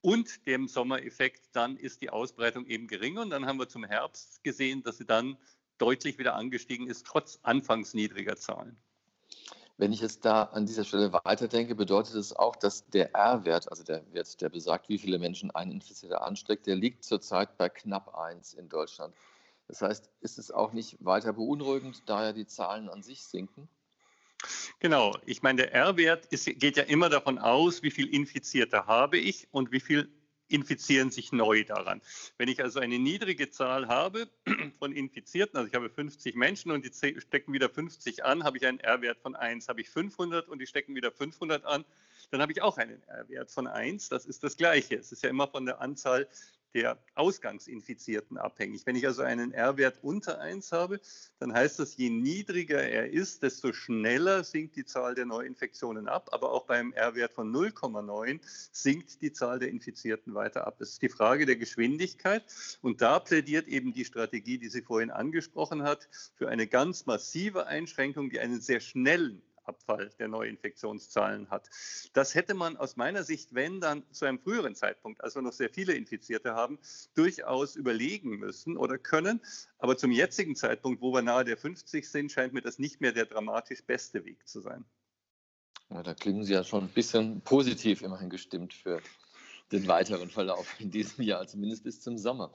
und 0.00 0.46
dem 0.46 0.68
Sommereffekt, 0.68 1.48
dann 1.52 1.76
ist 1.76 2.00
die 2.02 2.10
Ausbreitung 2.10 2.66
eben 2.66 2.86
geringer. 2.86 3.22
Und 3.22 3.30
dann 3.30 3.46
haben 3.46 3.58
wir 3.58 3.68
zum 3.68 3.84
Herbst 3.84 4.42
gesehen, 4.44 4.82
dass 4.82 4.98
sie 4.98 5.04
dann 5.04 5.36
deutlich 5.78 6.18
wieder 6.18 6.34
angestiegen 6.34 6.86
ist, 6.86 7.06
trotz 7.06 7.38
anfangs 7.42 7.94
niedriger 7.94 8.36
Zahlen. 8.36 8.76
Wenn 9.76 9.92
ich 9.92 10.00
jetzt 10.00 10.24
da 10.24 10.42
an 10.44 10.66
dieser 10.66 10.84
Stelle 10.84 11.12
weiterdenke, 11.12 11.76
bedeutet 11.76 12.16
es 12.16 12.34
auch, 12.34 12.56
dass 12.56 12.88
der 12.88 13.14
R-Wert, 13.14 13.70
also 13.70 13.84
der 13.84 14.02
Wert, 14.12 14.40
der 14.40 14.48
besagt, 14.48 14.88
wie 14.88 14.98
viele 14.98 15.20
Menschen 15.20 15.52
ein 15.52 15.70
Infizierter 15.70 16.22
ansteckt, 16.22 16.66
der 16.66 16.74
liegt 16.74 17.04
zurzeit 17.04 17.56
bei 17.56 17.68
knapp 17.68 18.16
1 18.16 18.54
in 18.54 18.68
Deutschland. 18.68 19.14
Das 19.68 19.80
heißt, 19.80 20.10
ist 20.20 20.38
es 20.38 20.50
auch 20.50 20.72
nicht 20.72 20.96
weiter 21.04 21.32
beunruhigend, 21.32 22.08
da 22.08 22.24
ja 22.24 22.32
die 22.32 22.46
Zahlen 22.46 22.88
an 22.88 23.02
sich 23.02 23.22
sinken? 23.22 23.68
Genau, 24.80 25.16
ich 25.26 25.42
meine, 25.42 25.62
der 25.62 25.72
R-Wert 25.72 26.28
geht 26.30 26.76
ja 26.76 26.84
immer 26.84 27.08
davon 27.08 27.38
aus, 27.38 27.82
wie 27.82 27.90
viel 27.90 28.06
Infizierte 28.14 28.86
habe 28.86 29.18
ich 29.18 29.48
und 29.50 29.72
wie 29.72 29.80
viel 29.80 30.08
infizieren 30.48 31.10
sich 31.10 31.32
neu 31.32 31.64
daran. 31.64 32.00
Wenn 32.38 32.48
ich 32.48 32.62
also 32.62 32.80
eine 32.80 32.98
niedrige 32.98 33.50
Zahl 33.50 33.88
habe 33.88 34.28
von 34.78 34.92
Infizierten, 34.92 35.56
also 35.56 35.68
ich 35.68 35.74
habe 35.74 35.90
50 35.90 36.34
Menschen 36.36 36.70
und 36.70 36.84
die 36.84 37.20
stecken 37.20 37.52
wieder 37.52 37.68
50 37.68 38.24
an, 38.24 38.44
habe 38.44 38.56
ich 38.56 38.66
einen 38.66 38.80
R-Wert 38.80 39.18
von 39.20 39.36
1. 39.36 39.68
Habe 39.68 39.80
ich 39.80 39.90
500 39.90 40.48
und 40.48 40.58
die 40.60 40.66
stecken 40.66 40.94
wieder 40.94 41.12
500 41.12 41.64
an, 41.64 41.84
dann 42.30 42.40
habe 42.40 42.52
ich 42.52 42.62
auch 42.62 42.78
einen 42.78 43.02
R-Wert 43.04 43.50
von 43.50 43.66
1. 43.66 44.08
Das 44.08 44.26
ist 44.26 44.42
das 44.42 44.56
Gleiche. 44.56 44.96
Es 44.96 45.12
ist 45.12 45.22
ja 45.22 45.30
immer 45.30 45.48
von 45.48 45.66
der 45.66 45.80
Anzahl 45.80 46.28
der 46.74 46.98
Ausgangsinfizierten 47.14 48.36
abhängig. 48.38 48.86
Wenn 48.86 48.96
ich 48.96 49.06
also 49.06 49.22
einen 49.22 49.52
R-Wert 49.52 49.98
unter 50.02 50.40
1 50.40 50.72
habe, 50.72 51.00
dann 51.38 51.52
heißt 51.52 51.78
das, 51.78 51.96
je 51.96 52.10
niedriger 52.10 52.82
er 52.82 53.10
ist, 53.10 53.42
desto 53.42 53.72
schneller 53.72 54.44
sinkt 54.44 54.76
die 54.76 54.84
Zahl 54.84 55.14
der 55.14 55.26
Neuinfektionen 55.26 56.08
ab. 56.08 56.28
Aber 56.32 56.52
auch 56.52 56.66
beim 56.66 56.92
R-Wert 56.92 57.32
von 57.32 57.50
0,9 57.52 58.40
sinkt 58.72 59.22
die 59.22 59.32
Zahl 59.32 59.58
der 59.58 59.70
Infizierten 59.70 60.34
weiter 60.34 60.66
ab. 60.66 60.76
Das 60.78 60.90
ist 60.90 61.02
die 61.02 61.08
Frage 61.08 61.46
der 61.46 61.56
Geschwindigkeit. 61.56 62.44
Und 62.82 63.00
da 63.00 63.18
plädiert 63.18 63.66
eben 63.66 63.92
die 63.92 64.04
Strategie, 64.04 64.58
die 64.58 64.68
sie 64.68 64.82
vorhin 64.82 65.10
angesprochen 65.10 65.82
hat, 65.82 66.08
für 66.34 66.48
eine 66.48 66.66
ganz 66.66 67.06
massive 67.06 67.66
Einschränkung, 67.66 68.30
die 68.30 68.40
einen 68.40 68.60
sehr 68.60 68.80
schnellen 68.80 69.42
Abfall 69.68 70.10
der 70.18 70.28
Neuinfektionszahlen 70.28 71.50
hat. 71.50 71.68
Das 72.14 72.34
hätte 72.34 72.54
man 72.54 72.76
aus 72.76 72.96
meiner 72.96 73.22
Sicht, 73.22 73.54
wenn 73.54 73.80
dann 73.80 74.02
zu 74.10 74.24
einem 74.24 74.38
früheren 74.38 74.74
Zeitpunkt, 74.74 75.22
als 75.22 75.34
wir 75.34 75.42
noch 75.42 75.52
sehr 75.52 75.70
viele 75.70 75.94
Infizierte 75.94 76.54
haben, 76.54 76.78
durchaus 77.14 77.76
überlegen 77.76 78.38
müssen 78.38 78.76
oder 78.76 78.98
können. 78.98 79.40
Aber 79.78 79.96
zum 79.96 80.10
jetzigen 80.10 80.56
Zeitpunkt, 80.56 81.02
wo 81.02 81.12
wir 81.12 81.22
nahe 81.22 81.44
der 81.44 81.56
50 81.56 82.08
sind, 82.08 82.32
scheint 82.32 82.52
mir 82.52 82.62
das 82.62 82.78
nicht 82.78 83.00
mehr 83.00 83.12
der 83.12 83.26
dramatisch 83.26 83.84
beste 83.84 84.24
Weg 84.24 84.48
zu 84.48 84.60
sein. 84.60 84.84
Ja, 85.90 86.02
da 86.02 86.14
klingen 86.14 86.44
Sie 86.44 86.52
ja 86.52 86.64
schon 86.64 86.84
ein 86.84 86.90
bisschen 86.90 87.40
positiv 87.42 88.02
immerhin 88.02 88.28
gestimmt 88.28 88.74
für 88.74 89.00
den 89.72 89.86
weiteren 89.86 90.30
Verlauf 90.30 90.78
in 90.80 90.90
diesem 90.90 91.24
Jahr, 91.24 91.46
zumindest 91.46 91.84
bis 91.84 92.00
zum 92.00 92.18
Sommer. 92.18 92.52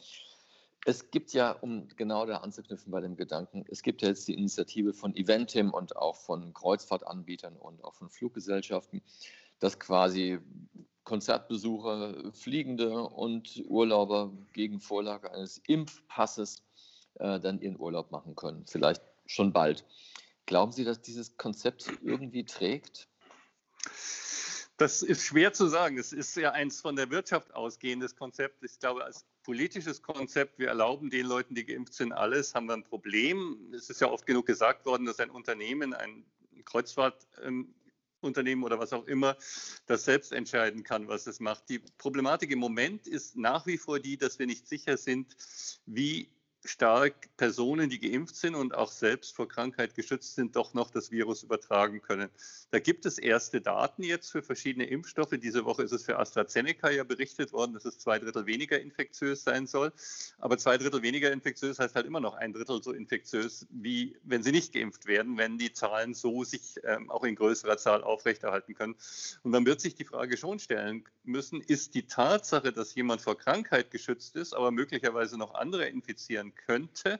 Es 0.85 1.11
gibt 1.11 1.31
ja, 1.31 1.51
um 1.51 1.87
genau 1.95 2.25
da 2.25 2.37
anzuknüpfen 2.37 2.91
bei 2.91 2.99
dem 2.99 3.15
Gedanken, 3.15 3.63
es 3.69 3.83
gibt 3.83 4.01
ja 4.01 4.09
jetzt 4.09 4.27
die 4.27 4.33
Initiative 4.33 4.93
von 4.93 5.15
Eventim 5.15 5.71
und 5.71 5.95
auch 5.95 6.17
von 6.17 6.53
Kreuzfahrtanbietern 6.53 7.55
und 7.55 7.83
auch 7.83 7.93
von 7.93 8.09
Fluggesellschaften, 8.09 9.01
dass 9.59 9.79
quasi 9.79 10.39
Konzertbesucher, 11.05 12.33
Fliegende 12.33 13.03
und 13.03 13.63
Urlauber 13.67 14.31
gegen 14.53 14.79
Vorlage 14.79 15.31
eines 15.31 15.57
Impfpasses 15.67 16.63
äh, 17.15 17.39
dann 17.39 17.61
ihren 17.61 17.79
Urlaub 17.79 18.11
machen 18.11 18.35
können. 18.35 18.65
Vielleicht 18.67 19.01
schon 19.25 19.53
bald. 19.53 19.85
Glauben 20.45 20.71
Sie, 20.71 20.83
dass 20.83 21.01
dieses 21.01 21.37
Konzept 21.37 21.87
irgendwie 22.01 22.45
trägt? 22.45 23.07
Das 24.77 25.03
ist 25.03 25.23
schwer 25.23 25.53
zu 25.53 25.67
sagen. 25.67 25.97
Es 25.97 26.13
ist 26.13 26.35
ja 26.35 26.51
eins 26.51 26.81
von 26.81 26.95
der 26.95 27.09
Wirtschaft 27.11 27.53
ausgehendes 27.53 28.15
Konzept. 28.15 28.63
Ich 28.63 28.79
glaube, 28.79 29.03
als 29.03 29.25
politisches 29.43 30.01
Konzept, 30.01 30.57
wir 30.57 30.69
erlauben 30.69 31.09
den 31.09 31.27
Leuten, 31.27 31.53
die 31.53 31.65
geimpft 31.65 31.93
sind, 31.93 32.11
alles, 32.11 32.55
haben 32.55 32.65
wir 32.65 32.73
ein 32.73 32.83
Problem. 32.83 33.71
Es 33.75 33.89
ist 33.89 34.01
ja 34.01 34.09
oft 34.09 34.25
genug 34.25 34.47
gesagt 34.47 34.85
worden, 34.85 35.05
dass 35.05 35.19
ein 35.19 35.29
Unternehmen, 35.29 35.93
ein 35.93 36.25
Kreuzfahrtunternehmen 36.65 38.63
oder 38.63 38.79
was 38.79 38.93
auch 38.93 39.05
immer, 39.05 39.37
das 39.85 40.05
selbst 40.05 40.31
entscheiden 40.31 40.83
kann, 40.83 41.07
was 41.07 41.27
es 41.27 41.39
macht. 41.39 41.69
Die 41.69 41.79
Problematik 41.97 42.49
im 42.51 42.59
Moment 42.59 43.05
ist 43.05 43.35
nach 43.35 43.67
wie 43.67 43.77
vor 43.77 43.99
die, 43.99 44.17
dass 44.17 44.39
wir 44.39 44.47
nicht 44.47 44.67
sicher 44.67 44.97
sind, 44.97 45.35
wie 45.85 46.31
stark 46.65 47.29
Personen, 47.35 47.89
die 47.89 47.99
geimpft 47.99 48.35
sind 48.35 48.55
und 48.55 48.73
auch 48.73 48.89
selbst 48.89 49.35
vor 49.35 49.47
Krankheit 49.47 49.95
geschützt 49.95 50.35
sind, 50.35 50.55
doch 50.55 50.73
noch 50.73 50.89
das 50.89 51.11
Virus 51.11 51.43
übertragen 51.43 52.01
können. 52.01 52.29
Da 52.71 52.79
gibt 52.79 53.05
es 53.05 53.17
erste 53.17 53.59
Daten 53.59 54.03
jetzt 54.03 54.31
für 54.31 54.41
verschiedene 54.41 54.85
Impfstoffe. 54.85 55.33
Diese 55.41 55.65
Woche 55.65 55.83
ist 55.83 55.91
es 55.91 56.03
für 56.03 56.17
AstraZeneca 56.17 56.89
ja 56.89 57.03
berichtet 57.03 57.51
worden, 57.51 57.73
dass 57.73 57.85
es 57.85 57.99
zwei 57.99 58.17
Drittel 58.17 58.45
weniger 58.45 58.79
infektiös 58.79 59.43
sein 59.43 59.67
soll. 59.67 59.91
Aber 60.39 60.57
zwei 60.57 60.77
Drittel 60.77 61.01
weniger 61.01 61.31
infektiös 61.31 61.79
heißt 61.79 61.95
halt 61.95 62.05
immer 62.05 62.21
noch 62.21 62.35
ein 62.35 62.53
Drittel 62.53 62.81
so 62.81 62.93
infektiös, 62.93 63.67
wie 63.69 64.15
wenn 64.23 64.41
sie 64.41 64.51
nicht 64.51 64.73
geimpft 64.73 65.05
werden, 65.05 65.37
wenn 65.37 65.57
die 65.57 65.73
Zahlen 65.73 66.13
so 66.13 66.43
sich 66.43 66.75
ähm, 66.83 67.09
auch 67.09 67.23
in 67.23 67.35
größerer 67.35 67.77
Zahl 67.77 68.03
aufrechterhalten 68.03 68.73
können. 68.73 68.95
Und 69.43 69.51
dann 69.51 69.65
wird 69.65 69.81
sich 69.81 69.95
die 69.95 70.05
Frage 70.05 70.37
schon 70.37 70.59
stellen 70.59 71.03
müssen, 71.23 71.61
ist 71.61 71.93
die 71.93 72.07
Tatsache, 72.07 72.71
dass 72.71 72.95
jemand 72.95 73.21
vor 73.21 73.37
Krankheit 73.37 73.91
geschützt 73.91 74.35
ist, 74.35 74.53
aber 74.53 74.71
möglicherweise 74.71 75.37
noch 75.37 75.53
andere 75.55 75.87
infizieren 75.87 76.52
könnte, 76.55 77.19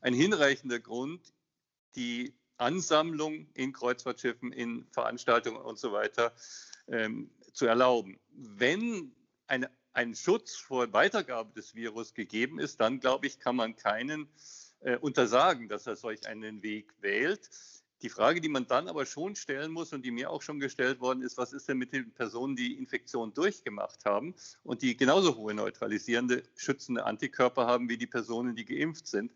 ein 0.00 0.14
hinreichender 0.14 0.80
Grund, 0.80 1.32
die 1.94 2.34
Ansammlung 2.56 3.48
in 3.54 3.72
Kreuzfahrtschiffen, 3.72 4.52
in 4.52 4.86
Veranstaltungen 4.90 5.60
und 5.60 5.78
so 5.78 5.92
weiter 5.92 6.34
ähm, 6.88 7.30
zu 7.52 7.66
erlauben. 7.66 8.20
Wenn 8.30 9.14
eine, 9.46 9.70
ein 9.92 10.14
Schutz 10.14 10.56
vor 10.56 10.92
Weitergabe 10.92 11.52
des 11.54 11.74
Virus 11.74 12.14
gegeben 12.14 12.58
ist, 12.58 12.80
dann 12.80 13.00
glaube 13.00 13.26
ich, 13.26 13.38
kann 13.38 13.56
man 13.56 13.76
keinen 13.76 14.28
äh, 14.80 14.96
untersagen, 14.96 15.68
dass 15.68 15.86
er 15.86 15.96
solch 15.96 16.26
einen 16.26 16.62
Weg 16.62 16.92
wählt. 17.00 17.48
Die 18.02 18.08
Frage, 18.08 18.40
die 18.40 18.48
man 18.48 18.66
dann 18.66 18.88
aber 18.88 19.04
schon 19.04 19.36
stellen 19.36 19.72
muss 19.72 19.92
und 19.92 20.04
die 20.04 20.10
mir 20.10 20.30
auch 20.30 20.40
schon 20.40 20.58
gestellt 20.58 21.00
worden 21.00 21.22
ist, 21.22 21.36
was 21.36 21.52
ist 21.52 21.68
denn 21.68 21.76
mit 21.76 21.92
den 21.92 22.10
Personen, 22.12 22.56
die 22.56 22.78
Infektion 22.78 23.34
durchgemacht 23.34 24.04
haben 24.04 24.34
und 24.64 24.82
die 24.82 24.96
genauso 24.96 25.36
hohe 25.36 25.52
neutralisierende, 25.52 26.42
schützende 26.56 27.04
Antikörper 27.04 27.66
haben 27.66 27.88
wie 27.88 27.98
die 27.98 28.06
Personen, 28.06 28.56
die 28.56 28.64
geimpft 28.64 29.06
sind? 29.06 29.32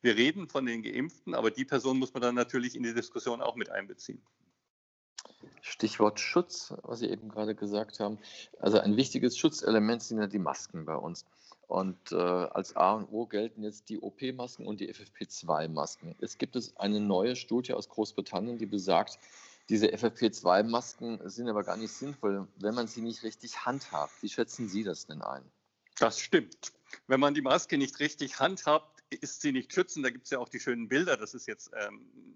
Wir 0.00 0.16
reden 0.16 0.48
von 0.48 0.64
den 0.64 0.82
Geimpften, 0.82 1.34
aber 1.34 1.50
die 1.50 1.64
Person 1.64 1.98
muss 1.98 2.14
man 2.14 2.22
dann 2.22 2.34
natürlich 2.34 2.76
in 2.76 2.82
die 2.82 2.94
Diskussion 2.94 3.42
auch 3.42 3.56
mit 3.56 3.70
einbeziehen. 3.70 4.22
Stichwort 5.60 6.20
Schutz, 6.20 6.72
was 6.82 7.00
Sie 7.00 7.10
eben 7.10 7.28
gerade 7.28 7.54
gesagt 7.54 8.00
haben. 8.00 8.18
Also 8.58 8.78
ein 8.78 8.96
wichtiges 8.96 9.36
Schutzelement 9.36 10.02
sind 10.02 10.18
ja 10.18 10.26
die 10.26 10.38
Masken 10.38 10.84
bei 10.84 10.94
uns. 10.94 11.26
Und 11.68 12.12
äh, 12.12 12.16
als 12.16 12.74
A 12.76 12.94
und 12.94 13.12
O 13.12 13.26
gelten 13.26 13.62
jetzt 13.62 13.90
die 13.90 14.00
OP-Masken 14.00 14.66
und 14.66 14.80
die 14.80 14.92
FFP2-Masken. 14.92 16.16
Es 16.18 16.38
gibt 16.38 16.56
es 16.56 16.74
eine 16.78 16.98
neue 16.98 17.36
Studie 17.36 17.74
aus 17.74 17.90
Großbritannien, 17.90 18.56
die 18.56 18.66
besagt, 18.66 19.18
diese 19.68 19.88
FFP2-Masken 19.88 21.28
sind 21.28 21.46
aber 21.46 21.62
gar 21.62 21.76
nicht 21.76 21.92
sinnvoll, 21.92 22.48
wenn 22.56 22.74
man 22.74 22.86
sie 22.86 23.02
nicht 23.02 23.22
richtig 23.22 23.66
handhabt. 23.66 24.14
Wie 24.22 24.30
schätzen 24.30 24.66
Sie 24.66 24.82
das 24.82 25.06
denn 25.06 25.20
ein? 25.20 25.44
Das 25.98 26.18
stimmt. 26.20 26.72
Wenn 27.06 27.20
man 27.20 27.34
die 27.34 27.42
Maske 27.42 27.76
nicht 27.76 28.00
richtig 28.00 28.40
handhabt, 28.40 29.02
ist 29.10 29.42
sie 29.42 29.52
nicht 29.52 29.72
schützend. 29.72 30.06
Da 30.06 30.10
gibt 30.10 30.24
es 30.24 30.30
ja 30.30 30.38
auch 30.38 30.48
die 30.48 30.60
schönen 30.60 30.88
Bilder. 30.88 31.18
Das 31.18 31.34
ist 31.34 31.46
jetzt 31.46 31.70
ähm, 31.76 32.27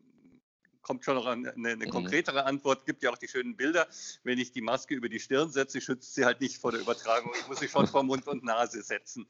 kommt 0.83 1.05
schon 1.05 1.15
noch 1.15 1.27
eine, 1.27 1.53
eine 1.53 1.77
mhm. 1.77 1.91
konkretere 1.91 2.45
Antwort. 2.45 2.87
Gibt 2.87 3.03
ja 3.03 3.11
auch 3.11 3.19
die 3.19 3.29
schönen 3.29 3.57
Bilder. 3.57 3.87
Wenn 4.25 4.39
ich 4.39 4.53
die 4.53 4.61
Maske 4.61 4.95
über 4.95 5.09
die 5.09 5.21
Stirn 5.21 5.51
setze, 5.51 5.81
schützt 5.81 6.15
sie 6.15 6.25
halt 6.25 6.41
nicht 6.41 6.59
vor 6.59 6.73
der 6.73 6.81
Übertragung. 6.81 7.33
Ich 7.41 7.49
muss 7.49 7.61
sie 7.61 7.69
schon 7.69 7.87
vor 7.87 8.03
Mund 8.03 8.27
und 8.27 8.45
Nase 8.45 8.83
setzen. 8.83 9.27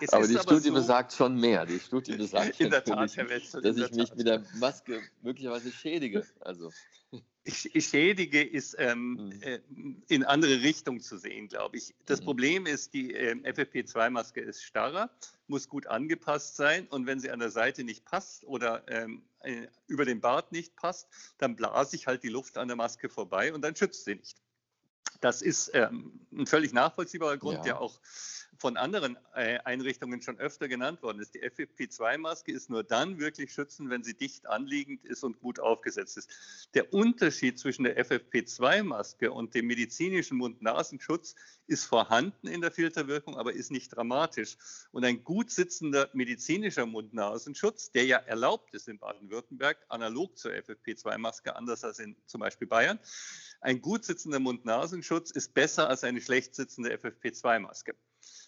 Es 0.00 0.10
aber 0.10 0.26
die 0.26 0.34
aber 0.34 0.42
Studie 0.42 0.68
so, 0.68 0.74
besagt 0.74 1.12
schon 1.12 1.36
mehr. 1.36 1.66
Die 1.66 1.78
Studie 1.78 2.16
besagt, 2.16 2.60
in 2.60 2.70
der 2.70 2.84
Tat, 2.84 3.16
Herr 3.16 3.28
Wetzel, 3.28 3.62
dass 3.62 3.76
ich 3.76 3.92
mich 3.92 4.14
mit 4.14 4.26
der 4.26 4.42
Maske 4.58 5.00
möglicherweise 5.22 5.70
schädige. 5.70 6.26
Also 6.40 6.70
schädige, 7.46 8.42
ist 8.42 8.76
ähm, 8.78 9.14
mhm. 9.14 9.42
äh, 9.42 9.60
in 10.08 10.24
andere 10.24 10.62
Richtung 10.62 11.00
zu 11.00 11.18
sehen, 11.18 11.48
glaube 11.48 11.76
ich. 11.76 11.94
Das 12.06 12.20
mhm. 12.20 12.24
Problem 12.24 12.66
ist, 12.66 12.94
die 12.94 13.14
äh, 13.14 13.34
FFP2-Maske 13.34 14.40
ist 14.40 14.62
starrer, 14.62 15.10
muss 15.48 15.68
gut 15.68 15.86
angepasst 15.86 16.56
sein 16.56 16.86
und 16.88 17.06
wenn 17.06 17.20
sie 17.20 17.30
an 17.30 17.40
der 17.40 17.50
Seite 17.50 17.84
nicht 17.84 18.04
passt 18.04 18.44
oder 18.44 18.84
ähm, 18.88 19.22
äh, 19.40 19.66
über 19.88 20.04
den 20.04 20.20
Bart 20.20 20.52
nicht 20.52 20.76
passt, 20.76 21.08
dann 21.38 21.56
blase 21.56 21.96
ich 21.96 22.06
halt 22.06 22.22
die 22.22 22.28
Luft 22.28 22.56
an 22.58 22.68
der 22.68 22.76
Maske 22.76 23.08
vorbei 23.08 23.52
und 23.52 23.62
dann 23.62 23.74
schützt 23.74 24.04
sie 24.04 24.14
nicht. 24.14 24.36
Das 25.20 25.42
ist 25.42 25.70
ähm, 25.74 26.20
ein 26.32 26.46
völlig 26.46 26.72
nachvollziehbarer 26.72 27.38
Grund, 27.38 27.58
ja. 27.58 27.62
der 27.62 27.80
auch 27.80 28.00
von 28.62 28.76
anderen 28.76 29.18
äh, 29.34 29.58
Einrichtungen 29.64 30.22
schon 30.22 30.38
öfter 30.38 30.68
genannt 30.68 31.02
worden 31.02 31.18
ist. 31.18 31.34
Die 31.34 31.42
FFP2-Maske 31.42 32.52
ist 32.52 32.70
nur 32.70 32.84
dann 32.84 33.18
wirklich 33.18 33.52
schützend, 33.52 33.90
wenn 33.90 34.04
sie 34.04 34.14
dicht 34.14 34.46
anliegend 34.46 35.04
ist 35.04 35.24
und 35.24 35.40
gut 35.40 35.58
aufgesetzt 35.58 36.16
ist. 36.16 36.30
Der 36.74 36.94
Unterschied 36.94 37.58
zwischen 37.58 37.82
der 37.82 37.98
FFP2-Maske 38.06 39.32
und 39.32 39.52
dem 39.56 39.66
medizinischen 39.66 40.38
Mund-Nasenschutz 40.38 41.34
ist 41.66 41.86
vorhanden 41.86 42.46
in 42.46 42.60
der 42.60 42.70
Filterwirkung, 42.70 43.36
aber 43.36 43.52
ist 43.52 43.72
nicht 43.72 43.96
dramatisch. 43.96 44.56
Und 44.92 45.04
ein 45.04 45.24
gut 45.24 45.50
sitzender 45.50 46.08
medizinischer 46.12 46.86
Mund-Nasenschutz, 46.86 47.90
der 47.90 48.04
ja 48.04 48.18
erlaubt 48.18 48.72
ist 48.74 48.86
in 48.86 49.00
Baden-Württemberg, 49.00 49.78
analog 49.88 50.38
zur 50.38 50.52
FFP2-Maske, 50.52 51.56
anders 51.56 51.82
als 51.82 51.98
in 51.98 52.14
zum 52.26 52.40
Beispiel 52.40 52.68
Bayern, 52.68 53.00
ein 53.60 53.82
gut 53.82 54.04
sitzender 54.04 54.38
Mund-Nasenschutz 54.38 55.32
ist 55.32 55.52
besser 55.52 55.88
als 55.88 56.04
eine 56.04 56.20
schlecht 56.20 56.54
sitzende 56.54 56.94
FFP2-Maske. 56.96 57.96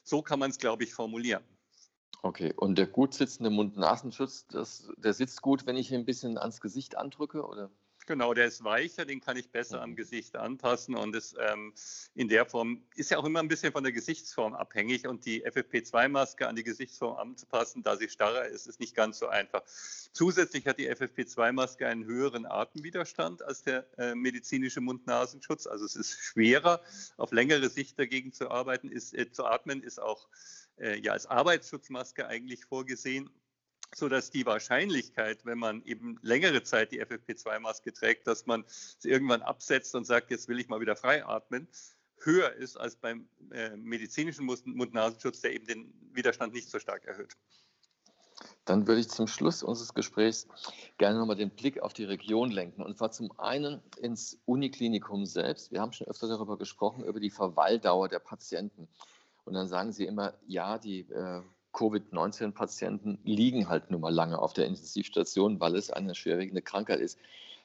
So 0.04 0.22
kann 0.22 0.38
man 0.38 0.50
es, 0.50 0.58
glaube 0.58 0.84
ich, 0.84 0.94
formulieren. 0.94 1.42
Okay, 2.22 2.54
und 2.56 2.76
der 2.76 2.86
gut 2.86 3.12
sitzende 3.12 3.50
Mund-Nasenschutz, 3.50 4.46
der 4.48 5.12
sitzt 5.12 5.42
gut, 5.42 5.66
wenn 5.66 5.76
ich 5.76 5.90
ihn 5.90 6.00
ein 6.00 6.04
bisschen 6.06 6.38
ans 6.38 6.60
Gesicht 6.60 6.96
andrücke, 6.96 7.44
oder? 7.44 7.70
Genau, 8.06 8.34
der 8.34 8.46
ist 8.46 8.62
weicher, 8.62 9.06
den 9.06 9.20
kann 9.20 9.38
ich 9.38 9.50
besser 9.50 9.80
am 9.80 9.90
mhm. 9.90 9.96
Gesicht 9.96 10.36
anpassen 10.36 10.94
und 10.94 11.16
ist 11.16 11.36
ähm, 11.40 11.72
in 12.14 12.28
der 12.28 12.44
Form, 12.44 12.82
ist 12.96 13.10
ja 13.10 13.16
auch 13.16 13.24
immer 13.24 13.40
ein 13.40 13.48
bisschen 13.48 13.72
von 13.72 13.82
der 13.82 13.92
Gesichtsform 13.92 14.52
abhängig 14.54 15.06
und 15.06 15.24
die 15.24 15.46
FFP2-Maske 15.46 16.46
an 16.46 16.54
die 16.54 16.64
Gesichtsform 16.64 17.16
anzupassen, 17.16 17.82
da 17.82 17.96
sie 17.96 18.10
starrer 18.10 18.46
ist, 18.46 18.66
ist 18.66 18.78
nicht 18.78 18.94
ganz 18.94 19.18
so 19.18 19.28
einfach. 19.28 19.62
Zusätzlich 20.12 20.66
hat 20.66 20.78
die 20.78 20.90
FFP2-Maske 20.90 21.86
einen 21.86 22.04
höheren 22.04 22.44
Atemwiderstand 22.44 23.42
als 23.42 23.62
der 23.62 23.86
äh, 23.98 24.14
medizinische 24.14 24.82
Mund-Nasenschutz, 24.82 25.66
also 25.66 25.86
es 25.86 25.96
ist 25.96 26.18
schwerer, 26.18 26.82
auf 27.16 27.32
längere 27.32 27.70
Sicht 27.70 27.98
dagegen 27.98 28.34
zu 28.34 28.50
arbeiten, 28.50 28.90
ist, 28.90 29.14
äh, 29.14 29.32
zu 29.32 29.46
atmen, 29.46 29.82
ist 29.82 29.98
auch 29.98 30.28
äh, 30.76 30.98
ja 30.98 31.12
als 31.12 31.26
Arbeitsschutzmaske 31.26 32.26
eigentlich 32.26 32.66
vorgesehen 32.66 33.30
sodass 33.96 34.30
die 34.30 34.46
Wahrscheinlichkeit, 34.46 35.44
wenn 35.44 35.58
man 35.58 35.82
eben 35.84 36.18
längere 36.22 36.62
Zeit 36.62 36.92
die 36.92 37.02
FFP2-Maske 37.04 37.92
trägt, 37.92 38.26
dass 38.26 38.46
man 38.46 38.64
sie 38.98 39.10
irgendwann 39.10 39.42
absetzt 39.42 39.94
und 39.94 40.04
sagt, 40.04 40.30
jetzt 40.30 40.48
will 40.48 40.58
ich 40.58 40.68
mal 40.68 40.80
wieder 40.80 40.96
frei 40.96 41.24
atmen, 41.24 41.68
höher 42.18 42.52
ist 42.52 42.76
als 42.76 42.96
beim 42.96 43.28
äh, 43.52 43.76
medizinischen 43.76 44.46
Mund-Nasenschutz, 44.46 45.40
der 45.40 45.52
eben 45.52 45.66
den 45.66 45.92
Widerstand 46.12 46.54
nicht 46.54 46.70
so 46.70 46.78
stark 46.78 47.04
erhöht. 47.04 47.36
Dann 48.64 48.86
würde 48.86 49.00
ich 49.00 49.08
zum 49.08 49.26
Schluss 49.26 49.62
unseres 49.62 49.94
Gesprächs 49.94 50.48
gerne 50.98 51.18
nochmal 51.18 51.36
den 51.36 51.50
Blick 51.50 51.80
auf 51.80 51.92
die 51.92 52.04
Region 52.04 52.50
lenken. 52.50 52.82
Und 52.82 52.96
zwar 52.96 53.10
zum 53.10 53.38
einen 53.38 53.82
ins 53.98 54.38
Uniklinikum 54.46 55.26
selbst. 55.26 55.70
Wir 55.70 55.80
haben 55.80 55.92
schon 55.92 56.06
öfter 56.08 56.28
darüber 56.28 56.56
gesprochen, 56.56 57.04
über 57.04 57.20
die 57.20 57.30
Verweildauer 57.30 58.08
der 58.08 58.18
Patienten. 58.18 58.88
Und 59.44 59.54
dann 59.54 59.68
sagen 59.68 59.92
Sie 59.92 60.06
immer, 60.06 60.34
ja, 60.46 60.78
die 60.78 61.00
äh, 61.00 61.42
Covid-19-Patienten 61.74 63.18
liegen 63.24 63.68
halt 63.68 63.90
nun 63.90 64.00
mal 64.00 64.14
lange 64.14 64.38
auf 64.38 64.54
der 64.54 64.66
Intensivstation, 64.66 65.60
weil 65.60 65.76
es 65.76 65.90
eine 65.90 66.14
schwerwiegende 66.14 66.62
Krankheit 66.62 67.00
ist. 67.00 67.18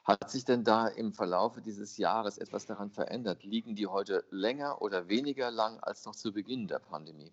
Hat 0.04 0.30
sich 0.30 0.44
denn 0.44 0.64
da 0.64 0.88
im 0.88 1.14
Verlauf 1.14 1.62
dieses 1.64 1.98
Jahres 1.98 2.38
etwas 2.38 2.66
daran 2.66 2.90
verändert? 2.90 3.44
Liegen 3.44 3.76
die 3.76 3.88
heute 3.88 4.26
länger 4.32 4.82
oder 4.82 5.08
weniger 5.08 5.52
lang 5.52 5.80
als 5.80 6.06
noch 6.06 6.16
zu 6.16 6.34
Beginn 6.34 6.68
der 6.68 6.80
Pandemie? 6.80 7.32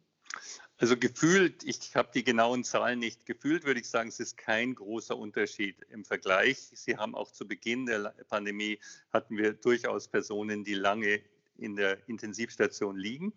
Also 0.78 0.96
gefühlt, 0.98 1.64
ich 1.64 1.96
habe 1.96 2.10
die 2.12 2.22
genauen 2.22 2.62
Zahlen 2.62 2.98
nicht 2.98 3.24
gefühlt, 3.24 3.64
würde 3.64 3.80
ich 3.80 3.88
sagen, 3.88 4.10
es 4.10 4.20
ist 4.20 4.36
kein 4.36 4.74
großer 4.74 5.16
Unterschied 5.16 5.76
im 5.88 6.04
Vergleich. 6.04 6.58
Sie 6.74 6.98
haben 6.98 7.14
auch 7.14 7.32
zu 7.32 7.48
Beginn 7.48 7.86
der 7.86 8.12
Pandemie 8.28 8.78
hatten 9.10 9.38
wir 9.38 9.54
durchaus 9.54 10.08
Personen, 10.08 10.64
die 10.64 10.74
lange 10.74 11.22
in 11.58 11.76
der 11.76 11.98
Intensivstation 12.08 12.96
liegen. 12.96 13.34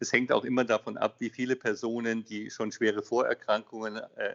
Es 0.00 0.12
hängt 0.12 0.32
auch 0.32 0.44
immer 0.44 0.64
davon 0.64 0.96
ab, 0.96 1.16
wie 1.18 1.30
viele 1.30 1.56
Personen, 1.56 2.24
die 2.24 2.50
schon 2.50 2.72
schwere 2.72 3.02
Vorerkrankungen 3.02 3.96
äh, 4.16 4.34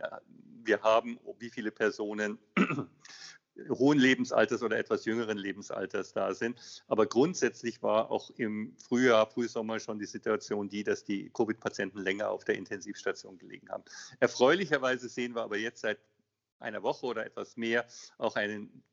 wir 0.63 0.81
haben, 0.81 1.19
wie 1.39 1.49
viele 1.49 1.71
Personen 1.71 2.37
hohen 3.69 3.99
Lebensalters 3.99 4.63
oder 4.63 4.77
etwas 4.77 5.05
jüngeren 5.05 5.37
Lebensalters 5.37 6.13
da 6.13 6.33
sind. 6.33 6.83
Aber 6.87 7.05
grundsätzlich 7.05 7.81
war 7.81 8.11
auch 8.11 8.29
im 8.37 8.75
Frühjahr, 8.77 9.27
Frühsommer 9.27 9.79
schon 9.79 9.99
die 9.99 10.05
Situation 10.05 10.69
die, 10.69 10.83
dass 10.83 11.03
die 11.03 11.29
Covid-Patienten 11.29 11.99
länger 11.99 12.29
auf 12.29 12.43
der 12.43 12.55
Intensivstation 12.55 13.37
gelegen 13.37 13.69
haben. 13.69 13.83
Erfreulicherweise 14.19 15.09
sehen 15.09 15.35
wir 15.35 15.43
aber 15.43 15.57
jetzt 15.57 15.81
seit 15.81 15.99
einer 16.59 16.83
Woche 16.83 17.05
oder 17.05 17.25
etwas 17.25 17.57
mehr 17.57 17.85
auch 18.17 18.35
einen 18.35 18.83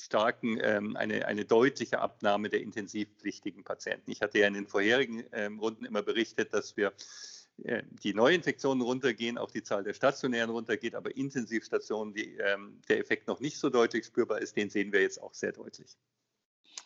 starken, 0.00 0.58
ähm, 0.60 0.96
eine, 0.96 1.26
eine 1.26 1.44
deutliche 1.44 2.00
Abnahme 2.00 2.48
der 2.48 2.60
intensivpflichtigen 2.60 3.64
Patienten. 3.64 4.10
Ich 4.10 4.20
hatte 4.22 4.38
ja 4.38 4.46
in 4.46 4.54
den 4.54 4.66
vorherigen 4.66 5.24
ähm, 5.32 5.58
Runden 5.58 5.84
immer 5.84 6.02
berichtet, 6.02 6.52
dass 6.52 6.76
wir 6.76 6.92
äh, 7.62 7.82
die 8.02 8.14
Neuinfektionen 8.14 8.82
runtergehen, 8.82 9.38
auch 9.38 9.50
die 9.50 9.62
Zahl 9.62 9.84
der 9.84 9.94
stationären 9.94 10.50
runtergeht, 10.50 10.94
aber 10.94 11.16
Intensivstationen, 11.16 12.14
die, 12.14 12.36
ähm, 12.36 12.80
der 12.88 12.98
Effekt 12.98 13.28
noch 13.28 13.40
nicht 13.40 13.58
so 13.58 13.70
deutlich 13.70 14.06
spürbar 14.06 14.40
ist, 14.40 14.56
den 14.56 14.70
sehen 14.70 14.92
wir 14.92 15.02
jetzt 15.02 15.22
auch 15.22 15.34
sehr 15.34 15.52
deutlich. 15.52 15.96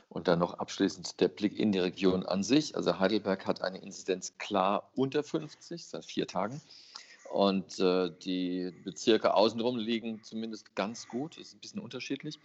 Und 0.08 0.28
dann 0.28 0.38
noch 0.38 0.54
abschließend 0.54 1.20
der 1.20 1.28
Blick 1.28 1.58
in 1.58 1.72
die 1.72 1.78
Region 1.78 2.24
an 2.24 2.42
sich. 2.42 2.76
Also 2.76 2.98
Heidelberg 2.98 3.46
hat 3.46 3.62
eine 3.62 3.78
Inzidenz 3.78 4.38
klar 4.38 4.90
unter 4.94 5.22
50 5.22 5.86
seit 5.86 6.04
vier 6.04 6.26
Tagen. 6.26 6.60
Und 7.30 7.78
äh, 7.78 8.10
die 8.22 8.72
Bezirke 8.84 9.34
außenrum 9.34 9.76
liegen 9.76 10.22
zumindest 10.22 10.74
ganz 10.74 11.08
gut. 11.08 11.36
Ist 11.36 11.54
ein 11.54 11.60
bisschen 11.60 11.80
unterschiedlich. 11.80 12.38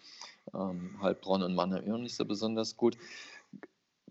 Ähm, 0.53 0.99
Heilbronn 1.01 1.43
und 1.43 1.55
Mannheim 1.55 2.01
nicht 2.01 2.15
so 2.15 2.25
besonders 2.25 2.75
gut. 2.75 2.97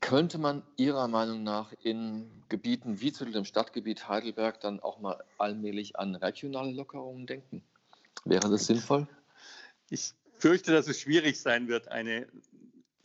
Könnte 0.00 0.38
man 0.38 0.62
Ihrer 0.76 1.06
Meinung 1.08 1.44
nach 1.44 1.72
in 1.82 2.42
Gebieten 2.48 3.00
wie 3.00 3.12
zu 3.12 3.24
dem 3.24 3.44
Stadtgebiet 3.44 4.08
Heidelberg 4.08 4.60
dann 4.60 4.80
auch 4.80 4.98
mal 4.98 5.22
allmählich 5.38 5.98
an 5.98 6.16
regionale 6.16 6.72
Lockerungen 6.72 7.26
denken? 7.26 7.62
Wäre 8.24 8.50
das 8.50 8.66
sinnvoll? 8.66 9.06
Ich 9.90 10.14
fürchte, 10.38 10.72
dass 10.72 10.88
es 10.88 10.98
schwierig 10.98 11.40
sein 11.40 11.68
wird, 11.68 11.88
eine 11.88 12.26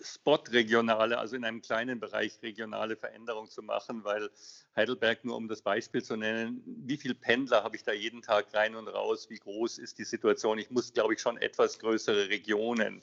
Spot-regionale, 0.02 1.18
also 1.18 1.36
in 1.36 1.44
einem 1.44 1.62
kleinen 1.62 2.00
Bereich 2.00 2.40
regionale 2.42 2.96
Veränderung 2.96 3.50
zu 3.50 3.62
machen, 3.62 4.04
weil 4.04 4.30
Heidelberg, 4.76 5.26
nur 5.26 5.36
um 5.36 5.48
das 5.48 5.62
Beispiel 5.62 6.04
zu 6.04 6.16
nennen, 6.16 6.62
wie 6.66 6.98
viele 6.98 7.16
Pendler 7.16 7.64
habe 7.64 7.76
ich 7.76 7.84
da 7.84 7.94
jeden 7.94 8.22
Tag 8.22 8.54
rein 8.54 8.76
und 8.76 8.88
raus? 8.88 9.28
Wie 9.30 9.40
groß 9.40 9.80
ist 9.80 9.98
die 9.98 10.04
Situation? 10.04 10.60
Ich 10.60 10.70
muss, 10.70 10.94
glaube 10.94 11.16
ich, 11.16 11.20
schon 11.20 11.38
etwas 11.38 11.80
größere 11.80 12.30
Regionen 12.30 13.02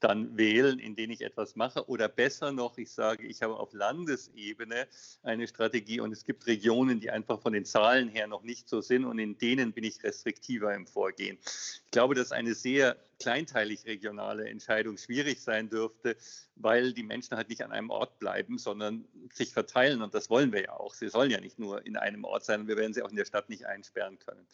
dann 0.00 0.36
wählen, 0.36 0.80
in 0.80 0.96
denen 0.96 1.12
ich 1.12 1.20
etwas 1.20 1.54
mache. 1.54 1.88
Oder 1.88 2.08
besser 2.08 2.50
noch, 2.50 2.76
ich 2.76 2.90
sage, 2.90 3.26
ich 3.26 3.42
habe 3.42 3.56
auf 3.56 3.72
Landesebene 3.72 4.88
eine 5.22 5.46
Strategie 5.46 6.00
und 6.00 6.10
es 6.10 6.24
gibt 6.24 6.46
Regionen, 6.46 6.98
die 6.98 7.10
einfach 7.10 7.40
von 7.40 7.52
den 7.52 7.64
Zahlen 7.64 8.08
her 8.08 8.26
noch 8.26 8.42
nicht 8.42 8.68
so 8.68 8.80
sind 8.80 9.04
und 9.04 9.20
in 9.20 9.38
denen 9.38 9.72
bin 9.72 9.84
ich 9.84 10.02
restriktiver 10.02 10.74
im 10.74 10.86
Vorgehen. 10.88 11.38
Ich 11.44 11.90
glaube, 11.92 12.16
dass 12.16 12.32
eine 12.32 12.54
sehr 12.54 12.96
kleinteilig 13.22 13.86
regionale 13.86 14.48
Entscheidung 14.48 14.96
schwierig 14.96 15.40
sein 15.40 15.68
dürfte, 15.68 16.16
weil 16.56 16.92
die 16.92 17.04
Menschen 17.04 17.36
halt 17.36 17.48
nicht 17.48 17.62
an 17.62 17.70
einem 17.70 17.90
Ort 17.90 18.18
bleiben, 18.18 18.58
sondern 18.58 19.06
sich 19.32 19.52
verteilen. 19.52 20.02
Und 20.02 20.12
das 20.14 20.28
wollen 20.28 20.52
wir 20.52 20.62
ja 20.62 20.72
auch. 20.72 20.94
Sie 20.94 21.08
sollen 21.08 21.30
ja 21.30 21.40
nicht 21.40 21.58
nur 21.58 21.86
in 21.86 21.96
einem 21.96 22.24
Ort 22.24 22.44
sein. 22.44 22.66
Wir 22.66 22.76
werden 22.76 22.92
sie 22.92 23.02
auch 23.02 23.10
in 23.10 23.16
der 23.16 23.24
Stadt 23.24 23.48
nicht 23.48 23.66
einsperren 23.66 24.18
können. 24.18 24.44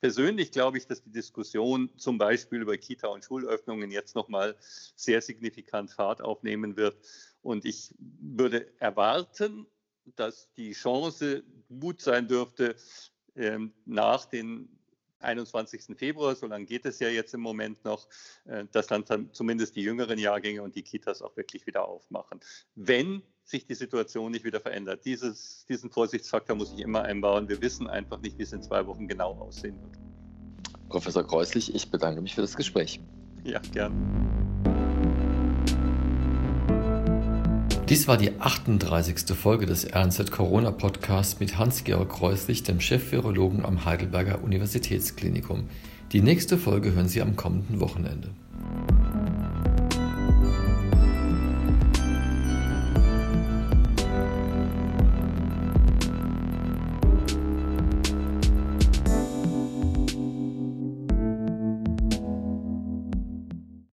Persönlich 0.00 0.52
glaube 0.52 0.76
ich, 0.76 0.86
dass 0.86 1.02
die 1.02 1.10
Diskussion 1.10 1.90
zum 1.96 2.18
Beispiel 2.18 2.60
über 2.60 2.76
Kita- 2.76 3.08
und 3.08 3.24
Schulöffnungen 3.24 3.90
jetzt 3.90 4.14
nochmal 4.14 4.56
sehr 4.60 5.22
signifikant 5.22 5.90
Fahrt 5.90 6.20
aufnehmen 6.20 6.76
wird. 6.76 6.96
Und 7.40 7.64
ich 7.64 7.94
würde 7.98 8.70
erwarten, 8.78 9.66
dass 10.16 10.52
die 10.54 10.72
Chance 10.72 11.44
gut 11.80 12.02
sein 12.02 12.28
dürfte, 12.28 12.76
ähm, 13.36 13.72
nach 13.86 14.26
den 14.26 14.77
21. 15.20 15.96
Februar, 15.96 16.34
so 16.34 16.46
lange 16.46 16.66
geht 16.66 16.86
es 16.86 16.98
ja 16.98 17.08
jetzt 17.08 17.34
im 17.34 17.40
Moment 17.40 17.84
noch, 17.84 18.08
äh, 18.46 18.64
dass 18.72 18.86
dann 18.86 19.04
zumindest 19.32 19.76
die 19.76 19.82
jüngeren 19.82 20.18
Jahrgänge 20.18 20.62
und 20.62 20.74
die 20.74 20.82
Kitas 20.82 21.22
auch 21.22 21.36
wirklich 21.36 21.66
wieder 21.66 21.86
aufmachen. 21.86 22.40
Wenn 22.74 23.22
sich 23.48 23.66
die 23.66 23.74
Situation 23.74 24.30
nicht 24.30 24.44
wieder 24.44 24.60
verändert. 24.60 25.04
Dieses, 25.04 25.64
diesen 25.66 25.90
Vorsichtsfaktor 25.90 26.54
muss 26.54 26.72
ich 26.72 26.80
immer 26.80 27.02
einbauen. 27.02 27.48
Wir 27.48 27.60
wissen 27.62 27.88
einfach 27.88 28.20
nicht, 28.20 28.38
wie 28.38 28.42
es 28.42 28.52
in 28.52 28.62
zwei 28.62 28.86
Wochen 28.86 29.08
genau 29.08 29.32
aussehen 29.32 29.80
wird. 29.80 29.98
Professor 30.88 31.26
Kreuslich, 31.26 31.74
ich 31.74 31.90
bedanke 31.90 32.20
mich 32.20 32.34
für 32.34 32.42
das 32.42 32.56
Gespräch. 32.56 33.00
Ja, 33.44 33.60
gern. 33.72 34.37
Dies 37.88 38.06
war 38.06 38.18
die 38.18 38.38
38. 38.38 39.34
Folge 39.34 39.64
des 39.64 39.86
RNZ 39.94 40.30
Corona 40.30 40.70
Podcasts 40.70 41.40
mit 41.40 41.56
Hans-Georg 41.56 42.10
Kreuslich, 42.10 42.62
dem 42.62 42.82
Chef-Virologen 42.82 43.64
am 43.64 43.86
Heidelberger 43.86 44.44
Universitätsklinikum. 44.44 45.64
Die 46.12 46.20
nächste 46.20 46.58
Folge 46.58 46.92
hören 46.92 47.08
Sie 47.08 47.22
am 47.22 47.34
kommenden 47.34 47.80
Wochenende. 47.80 48.28